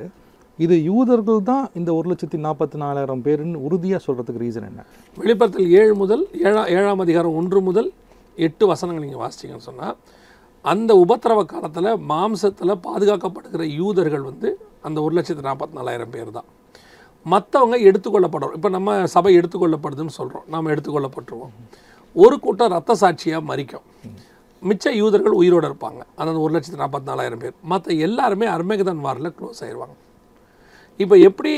இது 0.64 0.76
யூதர்கள் 0.90 1.40
தான் 1.50 1.64
இந்த 1.78 1.90
ஒரு 1.98 2.06
லட்சத்தி 2.10 2.38
நாற்பத்தி 2.46 2.78
நாலாயிரம் 2.84 3.22
பேருன்னு 3.26 3.62
உறுதியாக 3.66 4.00
சொல்கிறதுக்கு 4.06 4.42
ரீசன் 4.44 4.68
என்ன? 4.70 4.82
வெளிப்படத்தில் 5.16 5.70
ஏழு 5.80 5.94
முதல் 6.02 6.24
ஏழா 6.48 6.62
ஏழாம் 6.76 7.02
அதிகாரம் 7.04 7.36
ஒன்று 7.40 7.60
முதல் 7.68 7.88
எட்டு 8.46 8.64
வசனங்கள் 8.72 9.04
நீங்கள் 9.04 9.22
வாசிச்சிங்கன்னு 9.24 9.68
சொன்னால் 9.70 9.96
அந்த 10.72 10.90
உபத்திரவ 11.04 11.40
காலத்தில் 11.52 11.90
மாம்சத்தில் 12.12 12.80
பாதுகாக்கப்படுகிற 12.86 13.64
யூதர்கள் 13.80 14.24
வந்து 14.30 14.48
அந்த 14.88 14.98
ஒரு 15.06 15.14
லட்சத்து 15.18 15.48
நாற்பத்தி 15.48 15.74
நாலாயிரம் 15.78 16.12
பேர் 16.16 16.36
தான். 16.38 16.48
மற்றவங்க 17.32 17.76
எடுத்துக்கொள்ளப்படுறோம். 17.88 18.54
இப்போ 18.58 18.68
நம்ம 18.76 18.90
சபை 19.14 19.32
எடுத்துக்கொள்ளப்படுதுன்னு 19.40 20.14
சொல்கிறோம் 20.18 20.46
நாம் 20.54 20.70
எடுத்துக்கொள்ளப்பட்டுருவோம். 20.74 21.54
ஒரு 22.16 22.36
கூட்டம் 22.44 22.72
ரத்த 22.76 22.92
சாட்சியாக 23.02 23.48
மறிக்கும் 23.50 23.86
மிச்ச 24.68 24.86
யூதர்கள் 25.00 25.36
உயிரோடு 25.40 25.66
இருப்பாங்க. 25.70 26.00
அந்த 26.20 26.40
ஒரு 26.44 26.52
லட்சத்து 26.54 26.80
நாற்பத்தி 26.82 27.08
நாலாயிரம் 27.10 27.42
பேர். 27.42 27.54
மற்ற 27.72 27.94
எல்லாருமே 28.06 28.46
அர்மேகதன் 28.54 29.02
வாரில் 29.06 29.34
க்ளோஸ் 29.38 29.60
ஆயிடுவாங்க 29.64 29.96
இப்போ 31.02 31.16
எப்படி 31.28 31.52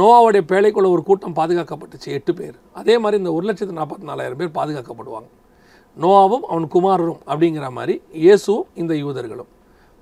நோவாவுடைய 0.00 0.42
பேழைக்குள்ள 0.50 0.88
ஒரு 0.94 1.02
கூட்டம் 1.08 1.34
பாதுகாக்கப்பட்டுச்சு? 1.38 2.08
எட்டு 2.18 2.32
பேர். 2.38 2.56
அதே 2.80 2.94
மாதிரி 3.02 3.20
இந்த 3.22 3.32
ஒரு 3.38 3.44
லட்சத்து 3.48 3.78
நாற்பத்தி 3.80 4.06
நாலாயிரம் 4.10 4.40
பேர் 4.40 4.56
பாதுகாக்கப்படுவாங்க. 4.58 5.28
நோவாவும் 5.96 6.46
அவன் 6.52 6.66
குமாரரும் 6.74 7.20
அப்படிங்கிற 7.30 7.66
மாதிரி 7.78 7.96
இயேசுவும் 8.24 8.66
இந்த 8.82 8.94
யூதர்களும். 9.02 9.50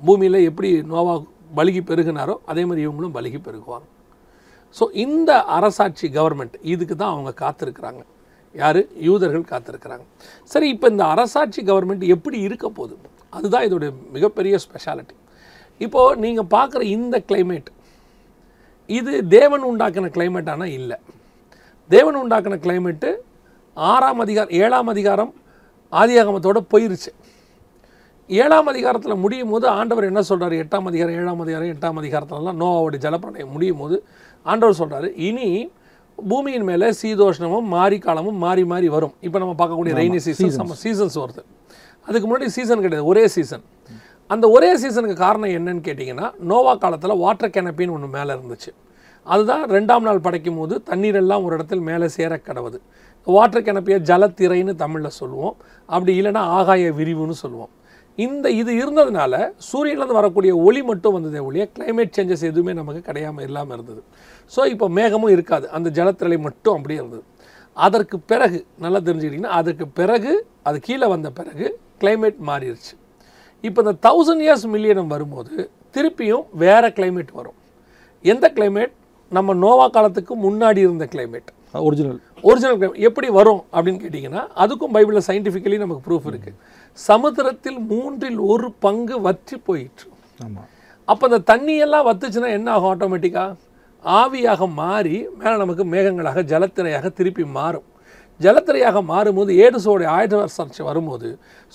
பூமியில் 0.07 0.39
எப்படி 0.51 0.69
நோவா 0.93 1.15
பலுகி 1.59 1.83
பெருகினாரோ 1.91 2.37
அதே 2.51 2.63
மாதிரி 2.69 2.85
இவங்களும் 2.87 3.17
பலுகி 3.19 3.41
பெருகுவாங்க. 3.47 3.87
ஸோ 4.77 4.85
இந்த 5.05 5.31
அரசாட்சி 5.57 6.09
கவர்மெண்ட் 6.19 6.57
இதுக்கு 6.73 6.95
தான் 6.97 7.13
அவங்க 7.15 7.31
காத்திருக்கிறாங்க. 7.43 8.03
யார்? 8.55 8.81
யூதர்கள் 9.09 9.51
காத்திருக்கிறாங்க. 9.53 10.05
சரி 10.53 10.69
இப்போ 10.75 10.87
இந்த 10.93 11.05
அரசாட்சி 11.13 11.61
கவர்மெண்ட் 11.71 12.05
எப்படி 12.15 12.39
இருக்க 12.49 12.67
போகுது? 12.79 12.95
அதுதான் 13.37 13.67
இதோடைய 13.69 13.91
மிகப்பெரிய 14.17 14.55
ஸ்பெஷாலிட்டி 14.67 15.17
இப்போது 15.85 16.19
நீங்கள் 16.25 16.49
பார்க்குற 16.57 16.83
இந்த 16.97 17.17
கிளைமேட் 17.29 17.71
இது 18.99 19.13
தேவன் 19.37 19.65
உண்டாக்கின 19.71 20.11
climate 20.17 20.49
ஆனால் 20.53 20.73
இல்லை. 20.79 20.97
தேவன் 21.91 22.19
உண்டாக்கின 22.23 22.59
கிளைமேட்டு 22.65 23.11
ஆறாம் 23.77 24.23
அதிகாரம் 24.25 24.55
ஏழாம் 24.63 24.91
அதிகாரம் 24.93 25.33
ஆதியாகமத்தோடு 25.93 26.61
போயிருச்சு. 26.73 27.11
ஏழாம் 28.31 28.69
அதிகாரத்தில் 28.73 29.23
முடியும் 29.25 29.53
போது 29.53 29.67
ஆண்டவர் 29.79 30.09
என்ன 30.09 30.21
சொல்கிறார் 30.31 30.55
எட்டாம் 30.63 30.89
அதிகாரம் 30.91 31.17
ஏழாம் 31.21 31.41
அதிகாரம் 31.45 31.73
எட்டாம் 31.75 32.01
அதிகாரத்துலலாம் 32.03 32.61
நோவாவுடைய 32.63 33.01
ஜலப்பிரளயம் 33.07 33.55
முடியும் 33.55 33.81
போது 33.83 33.97
ஆண்டவர் 34.47 34.81
சொல்கிறார் 34.81 35.09
இனி 35.29 35.49
பூமியின் 36.31 36.67
மேலே 36.69 36.89
சீதோஷ்ணமும் 37.01 37.69
மாரி 37.75 37.99
காலமும் 38.07 38.39
மாறி 38.45 38.63
மாறி 38.73 38.89
வரும். 38.95 39.15
இப்போ 39.27 39.39
நம்ம 39.43 39.55
பார்க்கக்கூடிய 39.61 39.95
ரெய்னி 40.01 40.21
சீசன் 40.27 40.61
நம்ம 40.63 40.77
சீசன்ஸ் 40.85 41.17
வருது. 41.23 41.43
அதுக்கு 42.07 42.27
முன்னாடி 42.29 42.49
சீசன் 42.57 42.85
கிடையாது 42.85 43.09
ஒரே 43.13 43.25
சீசன் 43.37 43.65
அந்த 44.35 44.45
ஒரே 44.57 44.71
சீசனுக்கு 44.83 45.17
காரணம் 45.25 45.55
என்னன்னு 45.59 45.83
கேட்டிங்கன்னா 45.89 46.27
நோவா 46.51 46.73
காலத்தில் 46.85 47.21
வாட்டர் 47.25 47.55
கேனப்பின்னு 47.57 47.95
ஒன்று 47.97 48.09
மேலே 48.17 48.31
இருந்துச்சு. 48.37 48.71
அதுதான் 49.33 49.65
ரெண்டாம் 49.77 50.07
நாள் 50.09 50.25
படைக்கும் 50.27 50.59
போது 50.61 50.75
தண்ணீர் 50.91 51.19
எல்லாம் 51.23 51.45
ஒரு 51.47 51.55
இடத்தில் 51.57 51.87
மேலே 51.89 52.07
சேர 52.17 52.41
கடவுது. 52.49 52.79
வாட்டர் 53.27 53.67
கேனப்பியை 53.67 53.99
ஜலத்திரைன்னு 54.11 54.75
தமிழில் 54.83 55.19
சொல்லுவோம். 55.21 55.55
அப்படி 55.95 56.13
இல்லைன்னா 56.21 56.43
ஆகாய 56.59 56.93
விரிவுன்னு 57.01 57.37
சொல்லுவோம். 57.43 57.73
இந்த 58.19 58.47
இது 58.61 58.71
இருந்ததுனால 58.83 59.35
சூரியன்லேருந்து 59.71 60.19
வரக்கூடிய 60.19 60.53
ஒளி 60.67 60.81
மட்டும் 60.89 61.15
வந்ததே 61.17 61.41
ஒழிய 61.49 61.65
climate 61.77 62.11
சேஞ்சஸ் 62.17 62.43
எதுவுமே 62.49 62.73
நமக்கு 62.79 63.03
கிடையாமல் 63.09 63.47
இல்லாமல் 63.49 63.75
இருந்தது. 63.77 64.01
ஸோ 64.55 64.61
இப்போ 64.73 64.87
மேகமும் 64.99 65.33
இருக்காது. 65.37 65.67
அந்த 65.77 65.89
ஜலத்திரளை 65.99 66.39
மட்டும் 66.47 66.77
அப்படியே 66.77 66.99
இருந்தது. 67.01 67.25
அதற்கு 67.77 68.17
பிறகு 68.31 68.59
நல்லா 68.85 69.01
தெரிஞ்சுக்கிட்டிங்கன்னா 69.07 69.57
அதற்கு 69.61 69.85
பிறகு 69.99 70.33
அது 70.69 70.79
கீழே 70.87 71.07
வந்த 71.15 71.29
பிறகு 71.39 71.67
climate 72.03 72.39
மாறிடுச்சு 72.49 72.93
இப்போ 73.65 73.81
இந்த 73.85 73.95
தௌசண்ட் 74.07 74.43
இயர்ஸ் 74.47 74.67
மில்லியனம் 74.75 75.13
வரும்போது 75.15 75.55
திருப்பியும் 75.97 76.45
வேற 76.65 76.85
climate 76.99 77.31
வரும். 77.39 77.57
எந்த 78.25 78.47
climate? 78.59 78.93
நம்ம 79.33 79.55
நோவா 79.65 79.87
காலத்துக்கு 79.97 80.35
முன்னாடி 80.47 80.81
இருந்த 80.87 81.07
climate. 81.15 81.49
Original 81.75 82.19
original 82.49 82.79
climate. 82.81 83.01
எப்படி 83.09 83.29
வரும் 83.39 83.63
அப்படின்னு 83.75 84.01
கேட்டிங்கன்னா 84.05 84.43
அதுக்கும் 84.63 84.95
பைபிளில் 84.97 85.27
சயின்டிஃபிக்கலி 85.29 85.79
நமக்கு 85.85 86.05
ப்ரூஃப் 86.09 86.29
இருக்குது 86.33 86.57
சமுத்திரத்தில் 86.99 87.81
மூன்றில் 87.93 88.41
ஒரு 88.53 88.69
பங்கு 88.87 89.19
வற்றி 89.27 89.59
ஆமாம் 90.41 90.69
அப்போ 91.09 91.25
அந்த 91.29 91.41
தண்ணியெல்லாம் 91.53 92.07
வத்துச்சுன்னா 92.09 92.51
என்ன 92.59 92.69
ஆகும்? 92.75 92.91
ஆட்டோமேட்டிக்காக 92.95 93.51
ஆவியாக 94.05 94.67
மாறி 94.81 95.17
மேலே 95.39 95.55
நமக்கு 95.63 95.85
மேகங்களாக 95.95 96.43
ஜலத்திரையாக 96.53 97.09
திருப்பி 97.19 97.45
மாறும். 97.59 97.87
ஜலத்திரையாக 98.41 98.99
மாறும்போது 99.13 99.51
ஏடுசோடைய 99.65 100.09
ஆயுத 100.17 100.45
சர்ச்சை 100.57 100.83
வரும்போது 100.91 101.29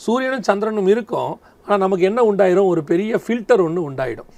சூரியனும் 0.04 0.46
சந்திரனும் 0.50 0.90
இருக்கும். 0.94 1.34
ஆனால் 1.66 1.82
நமக்கு 1.84 2.08
என்ன 2.10 2.22
உண்டாயிரும்? 2.30 2.70
ஒரு 2.74 2.84
பெரிய 2.92 3.20
ஃபில்டர் 3.26 3.64
ஒன்று 3.66 3.82
உண்டாயிடும். 3.90 4.30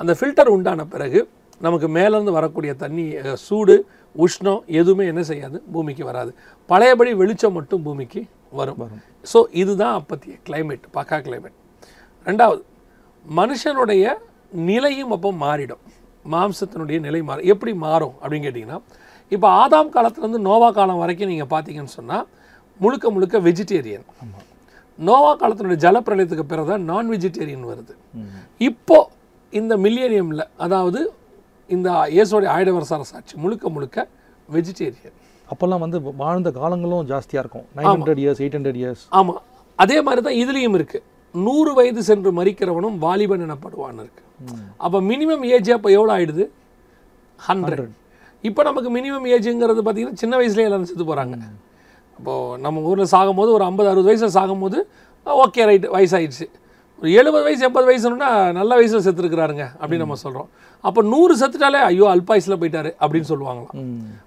அந்த 0.00 0.12
ஃபில்டர் 0.20 0.50
உண்டான 0.54 0.84
பிறகு 0.94 1.20
நமக்கு 1.66 1.88
மேலேருந்து 1.96 2.32
வரக்கூடிய 2.38 2.72
தண்ணி 2.84 3.04
சூடு 3.46 3.76
உஷ்ணம் 4.24 4.62
எதுவுமே 4.80 5.04
என்ன 5.12 5.22
செய்யாது? 5.30 5.58
பூமிக்கு 5.74 6.04
வராது. 6.10 6.30
பழையபடி 6.70 7.12
வெளிச்சம் 7.20 7.56
மட்டும் 7.58 7.84
பூமிக்கு 7.86 8.22
வரும். 8.58 8.80
ஸோ 9.32 9.38
இதுதான் 9.62 9.94
அப்பத்திய 10.00 10.34
climate 10.48 10.84
பக்கா 10.96 11.18
climate. 11.28 11.56
ரெண்டாவது 12.26 12.62
மனுஷனுடைய 13.26 14.04
நிலையும் 14.70 15.12
அப்போ 15.16 15.30
மாறிடும். 15.44 15.82
மாம்சத்தினுடைய 16.26 16.98
நிலை 17.00 17.20
மாறும் 17.22 17.48
எப்படி 17.52 17.72
மாறும் 17.84 18.14
அப்படின்னு 18.22 18.46
கேட்டிங்கன்னா 18.46 18.78
இப்போ 19.32 19.48
ஆதாம் 19.60 19.92
காலத்துலேருந்து 19.94 20.40
நோவா 20.46 20.68
காலம் 20.70 21.00
வரைக்கும் 21.02 21.30
நீங்கள் 21.32 21.50
பார்த்தீங்கன்னு 21.52 21.94
சொன்னால் 21.96 22.26
முழுக்க 22.80 23.10
முழுக்க 23.10 23.36
வெஜிடேரியன். 23.40 24.04
நோவா 24.98 25.30
காலத்தினுடைய 25.34 25.78
ஜலப்பிரளயத்துக்கு 25.84 26.44
பிறகு 26.44 26.68
தான் 26.72 26.84
நான் 26.90 27.10
வெஜிடேரியன் 27.12 27.66
வருது 27.70 27.94
இப்போ 28.60 28.98
இந்த 29.52 29.72
மில்லியனியமில் 29.84 30.44
அதாவது 30.58 31.00
இந்த 31.70 31.88
இயேசுடைய 32.14 32.48
ஆயிடவரசார 32.54 33.04
சாட்சி 33.10 33.34
முழுக்க 33.44 33.68
முழுக்க 33.68 33.98
வெஜிடேரியன் 34.48 35.16
அப்போல்லாம் 35.48 35.82
வந்து 35.84 35.98
வாழ்ந்த 36.22 36.50
காலங்களும் 36.52 37.04
ஜாஸ்தியாக 37.10 37.42
இருக்கும். 37.42 37.66
Nine 37.76 37.88
hundred 37.90 38.20
years 38.22 38.40
eight 38.42 38.56
hundred 38.56 38.78
years 38.80 39.02
ஆமாம் 39.18 39.42
அதே 39.78 39.98
மாதிரி 40.06 40.20
தான் 40.22 40.38
இதுலேயும் 40.42 40.76
இருக்குது 40.78 41.04
நூறு 41.44 41.70
வயது 41.78 42.02
சென்று 42.08 42.30
மறிக்கிறவனும் 42.38 42.96
வாலிபன் 43.04 43.44
எனப்படுவான்னு 43.46 44.02
இருக்கு. 44.04 44.22
அப்போ 44.84 44.98
மினிமம் 45.10 45.44
ஏஜ் 45.54 45.70
அப்போ 45.76 45.90
எவ்வளோ 45.98 46.12
ஆயிடுது? 46.16 46.44
ஹண்ட்ரட் 47.38 47.94
இப்போ 48.44 48.62
நமக்கு 48.68 48.90
மினிமம் 48.98 49.26
ஏஜுங்கிறது 49.36 49.80
பார்த்தீங்கன்னா 49.86 50.20
சின்ன 50.22 50.34
வயசுலேயே 50.40 50.68
எல்லாரும் 50.68 50.90
செத்து 50.90 51.06
போகிறாங்க 51.08 51.36
அப்போது 52.18 52.60
நம்ம 52.64 52.82
ஊரில் 52.90 53.12
சாகும்போது 53.14 53.50
ஒரு 53.56 53.64
ஐம்பது 53.70 53.88
அறுபது 53.92 54.08
வயசில் 54.10 54.36
சாகும்போது 54.36 54.78
ஓகே 55.44 55.64
ரைட் 55.68 55.86
வயசாயிடுச்சு. 55.96 56.46
ஒரு 57.00 57.08
எழுபது 57.20 57.44
வயசு 57.46 57.64
எண்பது 57.66 57.86
வயசுனா 57.88 58.28
நல்ல 58.58 58.70
வயசில் 58.78 59.04
செத்துருக்குறாருங்க 59.06 59.64
அப்படின்னு 59.80 60.04
நம்ம 60.04 60.18
சொல்கிறோம் 60.22 60.48
அப்போ 60.88 61.00
நூறு 61.12 61.34
செத்துட்டாலே 61.40 61.80
ஐயோ 61.88 62.06
அல்பாயுஸில் 62.12 62.58
போயிட்டாரு 62.60 62.90
அப்படின்னு 63.02 63.28
சொல்லுவாங்களாம். 63.32 63.82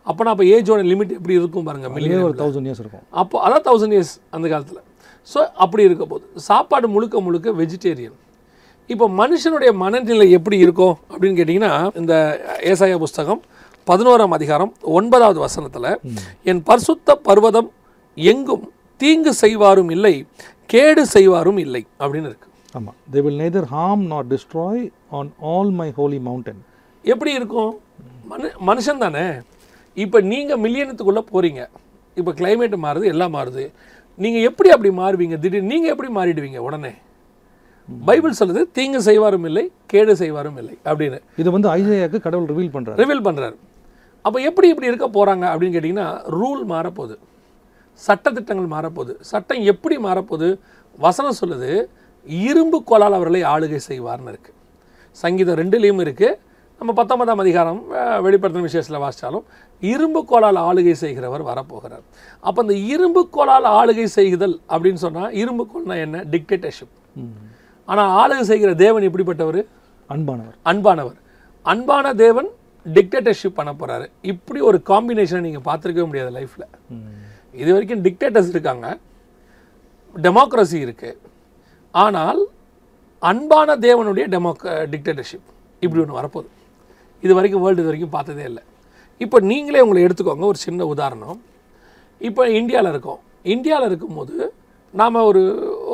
அப்போனா 0.10 0.34
அப்போ 0.36 0.46
ஏஜோட 0.56 0.82
லிமிட் 0.92 1.16
எப்படி 1.20 1.40
இருக்கும் 1.40 1.68
பாருங்க 1.70 1.90
மில்லியன் 1.96 2.26
ஒரு 2.28 2.38
தௌசண்ட் 2.42 2.70
இயர்ஸ் 2.70 2.84
இருக்கும். 2.84 3.06
அப்போ 3.22 3.36
அதான் 3.48 3.66
தௌசண்ட் 3.70 3.96
இயர்ஸ் 3.98 4.14
அந்த 4.38 4.46
காலத்தில். 4.54 4.82
ஸோ 5.34 5.40
அப்படி 5.64 5.84
இருக்க 5.90 6.06
போது 6.12 6.26
சாப்பாடு 6.48 6.88
முழுக்க 6.96 7.22
முழுக்க 7.28 7.52
வெஜிடேரியன் 7.62 8.18
இப்போ 8.90 9.06
மனுஷனுடைய 9.22 9.72
மனநிலை 9.84 10.28
எப்படி 10.38 10.58
இருக்கும் 10.66 10.96
அப்படின்னு 11.12 11.40
கேட்டிங்கன்னா 11.40 11.74
இந்த 12.02 12.14
ஏசாயா 12.72 12.98
புஸ்தகம் 13.04 13.42
பதினோராம் 13.88 14.34
அதிகாரம் 14.38 14.72
ஒன்பதாவது 14.98 15.40
வசனத்தில் 15.46 15.90
என் 16.52 16.62
பரிசுத்த 16.70 17.16
பர்வதம் 17.28 17.70
எங்கும் 18.18 18.66
தீங்கு 19.02 19.32
செய்வாரும் 19.44 19.92
இல்லை 19.96 20.16
கேடு 20.74 21.04
செய்வாரும் 21.16 21.60
இல்லை 21.66 21.84
அப்படின்னு 22.02 22.30
இருக்கு. 22.32 22.48
ஆமாம் 22.78 22.98
they 23.14 23.22
will 23.26 23.40
neither 23.44 23.68
harm 23.76 24.04
not 24.14 24.28
destroy 24.34 24.84
on 25.20 25.30
all 25.52 25.72
my 25.80 25.88
holy 26.00 26.20
mountain 26.28 26.60
எப்படி 27.06 27.32
இருக்கும்? 27.40 27.72
மனு 28.32 28.50
மனுஷன் 28.70 29.04
தானே. 29.06 29.26
இப்போ 29.98 30.18
நீங்கள் 30.32 30.62
மில்லியனத்துக்குள்ளே 30.66 31.24
போகிறீங்க 31.32 31.62
இப்போ 32.18 32.32
climate 32.40 32.76
மாறுது 32.86 33.06
எல்லாம் 33.14 33.34
மாறுது. 33.38 33.64
நீங்கள் 34.24 34.46
எப்படி 34.50 34.70
அப்படி 34.76 34.90
மாறுவீங்க? 35.02 35.36
திடீர்னு 35.44 35.72
நீங்கள் 35.74 35.92
எப்படி 35.94 36.10
மாறிடுவீங்க? 36.18 36.60
உடனே. 36.68 36.92
பைபிள் 38.08 38.40
சொல்லுது 38.40 38.62
தீங்கு 38.78 39.00
செய்வாரும் 39.08 39.46
இல்லை 39.50 39.64
கேடு 39.92 40.14
செய்வாரும் 40.22 40.58
இல்லை 40.62 40.76
அப்படின்னு. 40.90 41.20
இது 41.42 41.50
வந்து 41.56 41.70
ஐசையாக்கு 41.78 42.20
கடவுள் 42.26 42.50
ரிவீல் 42.52 42.74
பண்ணுறாரு 42.76 43.00
ரிவீல் 43.04 43.26
பண்ணுறாரு 43.28 43.56
அப்போ 44.26 44.38
எப்படி 44.50 44.68
இப்படி 44.72 44.90
இருக்க 44.92 45.08
போகிறாங்க 45.16 45.46
அப்படின்னு 45.52 45.76
கேட்டிங்கன்னா 45.76 46.08
ரூல் 46.40 46.64
மாறப்போகுது. 46.74 47.16
சட்டத்திட்டங்கள் 48.08 48.70
மாறப்போகுது. 48.76 49.14
சட்டம் 49.32 49.62
எப்படி 49.72 49.96
மாறப்போகுது? 50.08 50.50
வசனம் 51.06 51.40
சொல்லுது 51.42 51.72
இரும்பு 52.50 52.78
கோலால் 52.90 53.18
அவர்களை 53.18 53.42
ஆளுகை 53.54 53.80
செய்வார்னு 53.90 54.32
இருக்குது 54.34 54.58
சங்கீதம் 55.24 55.60
ரெண்டுலேயும் 55.62 56.04
இருக்குது 56.06 56.38
நம்ம 56.80 56.94
பத்தொன்பதாம் 56.98 57.42
அதிகாரம் 57.44 57.80
வெளிப்படுத்தின 58.26 58.66
விசேஷத்தில் 58.66 59.02
வாசித்தாலும் 59.04 59.46
இரும்பு 59.92 60.20
கோலால் 60.30 60.60
ஆளுகை 60.68 60.94
செய்கிறவர் 61.02 61.42
வரப்போகிறார். 61.50 62.04
அப்போ 62.48 62.60
இந்த 62.66 62.76
இரும்பு 62.94 63.22
கோலால் 63.36 63.68
ஆளுகை 63.80 64.06
செய்குதல் 64.16 64.54
அப்படின்னு 64.74 65.02
சொன்னால் 65.04 65.34
இரும்பு 65.42 65.64
கோல்னா 65.72 65.96
என்ன? 66.06 66.22
டிக்டேட்டர்ஷிப் 66.34 66.94
ஆனால் 67.92 68.12
ஆளுகை 68.22 68.46
செய்கிற 68.52 68.70
தேவன் 68.84 69.06
எப்படிப்பட்டவர்? 69.08 69.60
அன்பானவர். 70.14 70.56
அன்பானவர். 70.72 71.18
அன்பான 71.72 72.14
தேவன் 72.24 72.48
டிக்டேட்டர்ஷிப் 72.98 73.58
பண்ண 73.60 73.74
போறாரு. 73.82 74.08
இப்படி 74.34 74.62
ஒரு 74.70 74.80
காம்பினேஷனை 74.92 75.42
நீங்கள் 75.48 75.66
பார்த்துருக்கவே 75.70 76.08
முடியாது 76.10 76.32
லைஃப்பில் 76.38 76.68
இது 77.62 77.70
வரைக்கும் 77.76 78.06
டிக்டேட்டர்ஸ் 78.06 78.54
இருக்காங்க. 78.56 78.88
டெமோக்ரஸி 80.28 80.80
இருக்கு. 80.86 81.12
ஆனால் 82.06 82.42
அன்பான 83.32 83.76
தேவனுடைய 83.88 84.28
டெமோக் 84.36 84.66
டிக்டேட்டர்ஷிப் 84.94 85.48
இப்படி 85.84 86.02
ஒன்று 86.06 86.18
வரப்போகுது. 86.22 86.50
இது 87.24 87.34
வரைக்கும் 87.38 87.64
வேர்ல்டு 87.64 87.82
இது 87.84 87.92
வரைக்கும் 87.92 88.16
பார்த்ததே 88.18 88.44
இல்லை. 88.52 88.64
இப்போ 89.24 89.38
நீங்களே 89.52 89.82
உங்களை 89.86 90.02
எடுத்துக்கோங்க 90.08 90.46
ஒரு 90.52 90.60
சின்ன 90.68 90.86
உதாரணம். 90.94 91.38
இப்போ 92.22 92.44
இந்தியாவில் 92.60 92.92
இருக்கோம். 92.94 93.20
இந்தியாவில் 93.56 93.90
இருக்கும்போது 93.90 94.36
நாம் 95.00 95.18
ஒரு 95.30 95.42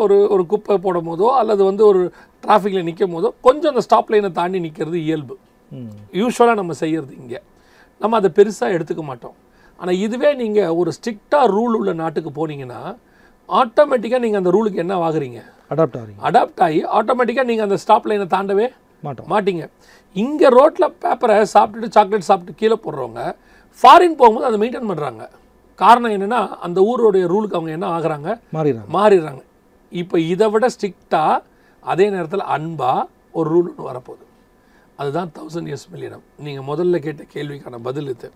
ஒரு 0.03 0.17
ஒரு 0.33 0.43
குப்பை 0.51 0.75
போடும் 0.83 1.07
போதோ 1.09 1.27
அல்லது 1.39 1.61
வந்து 1.69 1.83
ஒரு 1.91 2.01
டிராஃபிக்கில் 2.43 2.87
நிற்கும் 2.89 3.15
போதோ 3.15 3.29
கொஞ்சம் 3.47 3.71
அந்த 3.73 3.83
ஸ்டாப் 3.87 4.11
லைனை 4.13 4.29
தாண்டி 4.39 4.59
நிற்கிறது 4.65 4.99
இயல்பு. 5.07 5.35
யூஸ்வலாக 6.21 6.57
நம்ம 6.61 6.75
செய்கிறது 6.83 7.13
இங்கே. 7.21 7.39
நம்ம 8.01 8.17
அதை 8.19 8.29
பெருசாக 8.37 8.75
எடுத்துக்க 8.75 9.03
மாட்டோம். 9.09 9.35
ஆனால் 9.81 9.99
இதுவே 10.05 10.29
நீங்கள் 10.41 10.75
ஒரு 10.79 10.89
ஸ்ட்ரிக்டாக 10.97 11.45
ரூல் 11.55 11.75
உள்ள 11.79 11.93
நாட்டுக்கு 12.03 12.31
போனீங்கன்னா 12.39 12.81
ஆட்டோமேட்டிக்காக 13.49 14.21
நீங்கள் 14.25 14.41
அந்த 14.41 14.51
ரூலுக்கு 14.55 14.83
என்ன 14.83 14.93
ஆகுறீங்க? 15.07 15.39
அடாப்ட் 15.73 15.97
ஆகிறீங்க. 15.99 16.21
அடாப்ட் 16.27 16.61
ஆகி 16.65 16.79
ஆட்டோமேட்டிக்காக 16.97 17.47
நீங்கள் 17.51 17.67
அந்த 17.67 17.77
ஸ்டாப் 17.83 18.07
லைனை 18.11 18.27
தாண்டவே 18.35 18.67
மாட்டோம். 19.05 19.29
மாட்டீங்க. 19.33 19.65
இங்கே 20.21 20.47
ரோட்டில் 20.57 20.93
பேப்பரை 21.03 21.35
சாப்பிட்டுட்டு 21.55 21.95
சாக்லேட் 21.95 22.29
சாப்பிட்டு 22.29 22.59
கீழே 22.61 22.77
போடுறவங்க 22.85 23.21
ஃபாரின் 23.79 24.19
போகும்போது 24.19 24.47
அதை 24.49 24.57
மெயின்டைன் 24.61 24.89
பண்ணுறாங்க 24.91 25.23
காரணம் 25.81 26.13
என்னென்னா 26.15 26.41
அந்த 26.65 26.79
ஊருடைய 26.89 27.25
ரூலுக்கு 27.31 27.57
அவங்க 27.57 27.71
என்ன 27.77 27.87
ஆகுறாங்க? 27.95 28.29
மாறிடுறாங்க. 28.55 28.89
மாறிடுறாங்க. 28.97 29.41
இப்போ 30.01 30.15
இதை 30.33 30.47
விட 30.53 30.65
ஸ்ட்ரிக்டாக 30.75 31.43
அதே 31.83 32.05
நேரத்தில் 32.13 32.43
அன்பாக 32.55 33.01
ஒரு 33.37 33.47
ரூல் 33.53 33.69
ஒன்று 33.71 33.89
வரப்போகுது. 33.89 34.23
அதுதான் 34.99 35.31
தௌசண்ட் 35.37 35.69
இயர்ஸ் 35.69 35.87
மில்லியனம் 35.93 36.23
நீங்கள் 36.45 36.67
முதல்ல 36.69 37.01
கேட்ட 37.05 37.23
கேள்விக்கான 37.35 37.79
பதில் 37.87 38.09
இது. 38.13 38.29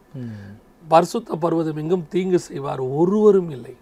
பரிசுத்த 0.94 1.38
பர்வதம் 1.44 1.80
எங்கும் 1.84 2.06
தீங்கு 2.13 2.39
செய்வார் 2.48 2.82
ஒருவரும் 3.00 3.52
இல்லை. 3.58 3.74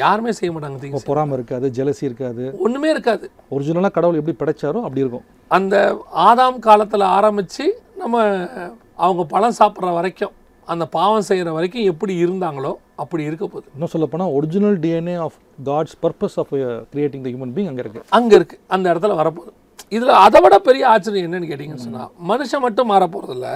யாருமே 0.00 0.32
செய்ய 0.38 0.50
மாட்டாங்க 0.54 0.78
தீங்கு 0.82 0.98
இப்போ 0.98 1.10
பொறாமை 1.10 1.34
இருக்காது 1.38 1.66
ஜெலசி 1.78 2.02
இருக்காது. 2.08 2.44
ஒன்றுமே 2.66 2.88
இருக்காது. 2.94 3.24
ஒரிஜினலாக 3.54 3.92
கடவுள் 3.96 4.20
எப்படி 4.20 4.36
படைச்சாரோ 4.42 4.82
அப்படி 4.86 5.04
இருக்கும். 5.04 5.24
அந்த 5.56 5.76
ஆதாம் 6.28 6.60
காலத்தில் 6.68 7.06
ஆரம்பித்து 7.16 7.66
நம்ம 8.02 8.22
அவங்க 9.06 9.22
பழம் 9.34 9.58
சாப்பிட்ற 9.60 9.90
வரைக்கும் 9.98 10.34
அந்த 10.68 10.84
பாவம் 10.96 11.26
செய்கிற 11.28 11.48
வரைக்கும் 11.56 11.88
எப்படி 11.92 12.14
இருந்தாங்களோ 12.24 12.72
அப்படி 13.02 13.22
இருக்க 13.28 13.44
போகுது. 13.46 13.66
இன்னும் 13.76 13.92
சொல்ல 13.94 14.06
போனால் 14.12 14.34
original 14.38 14.78
DNA 14.84 15.16
of 15.24 15.38
God's 15.68 15.96
purpose 16.04 16.36
of 16.42 16.52
creating 16.92 17.24
the 17.24 17.28
human 17.32 17.54
being 17.56 17.68
அங்கே 17.70 17.82
இருக்குது 17.84 18.06
அங்கே 18.18 18.36
இருக்குது 18.38 18.62
அந்த 18.74 18.84
இடத்துல 18.92 19.16
வரப்போகுது. 19.20 19.52
இதில் 19.96 20.20
அதை 20.24 20.40
விட 20.44 20.56
பெரிய 20.68 20.84
ஆச்சரியம் 20.92 21.26
என்னன்னு 21.28 21.48
கேட்டிங்கன்னு 21.50 21.86
சொன்னால் 21.86 22.10
மனுஷன் 22.30 22.64
மட்டும் 22.66 22.90
மாற 22.92 23.06
போகிறதில்ல 23.14 23.48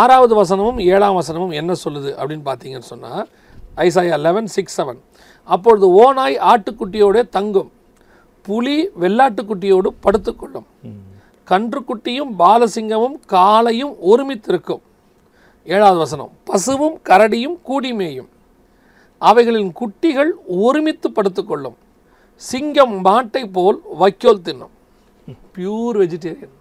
ஆறாவது 0.00 0.34
வசனமும் 0.40 0.78
ஏழாம் 0.92 1.18
வசனமும் 1.20 1.54
என்ன 1.60 1.72
சொல்லுது 1.84 2.10
அப்படின்னு 2.20 2.44
பார்த்தீங்கன்னு 2.50 2.90
சொன்னால் 2.92 3.22
ஐசாயா 3.86 4.16
லெவன் 4.26 4.48
சிக்ஸ் 4.54 4.76
செவன் 4.78 5.00
அப்பொழுது 5.44 5.90
ஓநாய் 5.90 6.38
ஆட்டுக்குட்டியோட 6.50 7.28
தங்கும். 7.28 7.72
புலி 8.42 8.88
வெள்ளாட்டுக்குட்டியோடு 9.00 9.88
படுத்துக்கொள்ளும். 10.04 10.66
கன்றுக்குட்டியும் 11.50 12.32
பாலசிங்கமும் 12.38 13.16
காலையும் 13.26 13.94
ஒருமித்திருக்கும். 14.10 14.82
ஏழாவது 15.64 15.98
வசனம். 15.98 16.30
பசுவும் 16.44 17.00
கரடியும் 17.08 17.58
கூடிமேயும் 17.68 18.28
அவைகளின் 19.18 19.72
குட்டிகள் 19.80 20.30
ஒருமித்து 20.46 21.10
படுத்துக்கொள்ளும். 21.10 21.76
சிங்கம் 22.34 23.04
மாட்டை 23.04 23.42
போல் 23.52 23.80
வைக்கோல் 23.98 24.44
தின்னும். 24.44 24.72
பியூர் 25.54 25.96
வெஜிடேரியன் 26.02 26.54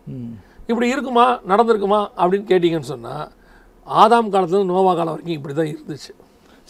இப்படி 0.68 0.88
இருக்குமா? 0.88 1.40
நடந்திருக்குமா? 1.42 2.02
அப்படின்னு 2.18 2.50
கேட்டிங்கன்னு 2.52 2.92
சொன்னால் 2.94 3.32
ஆதாம் 3.86 4.32
காலத்துலேருந்து 4.34 4.72
நோவா 4.74 4.94
காலம் 4.94 5.14
வரைக்கும் 5.14 5.38
இப்படி 5.38 5.54
தான் 5.54 5.72
இருந்துச்சு. 5.76 6.12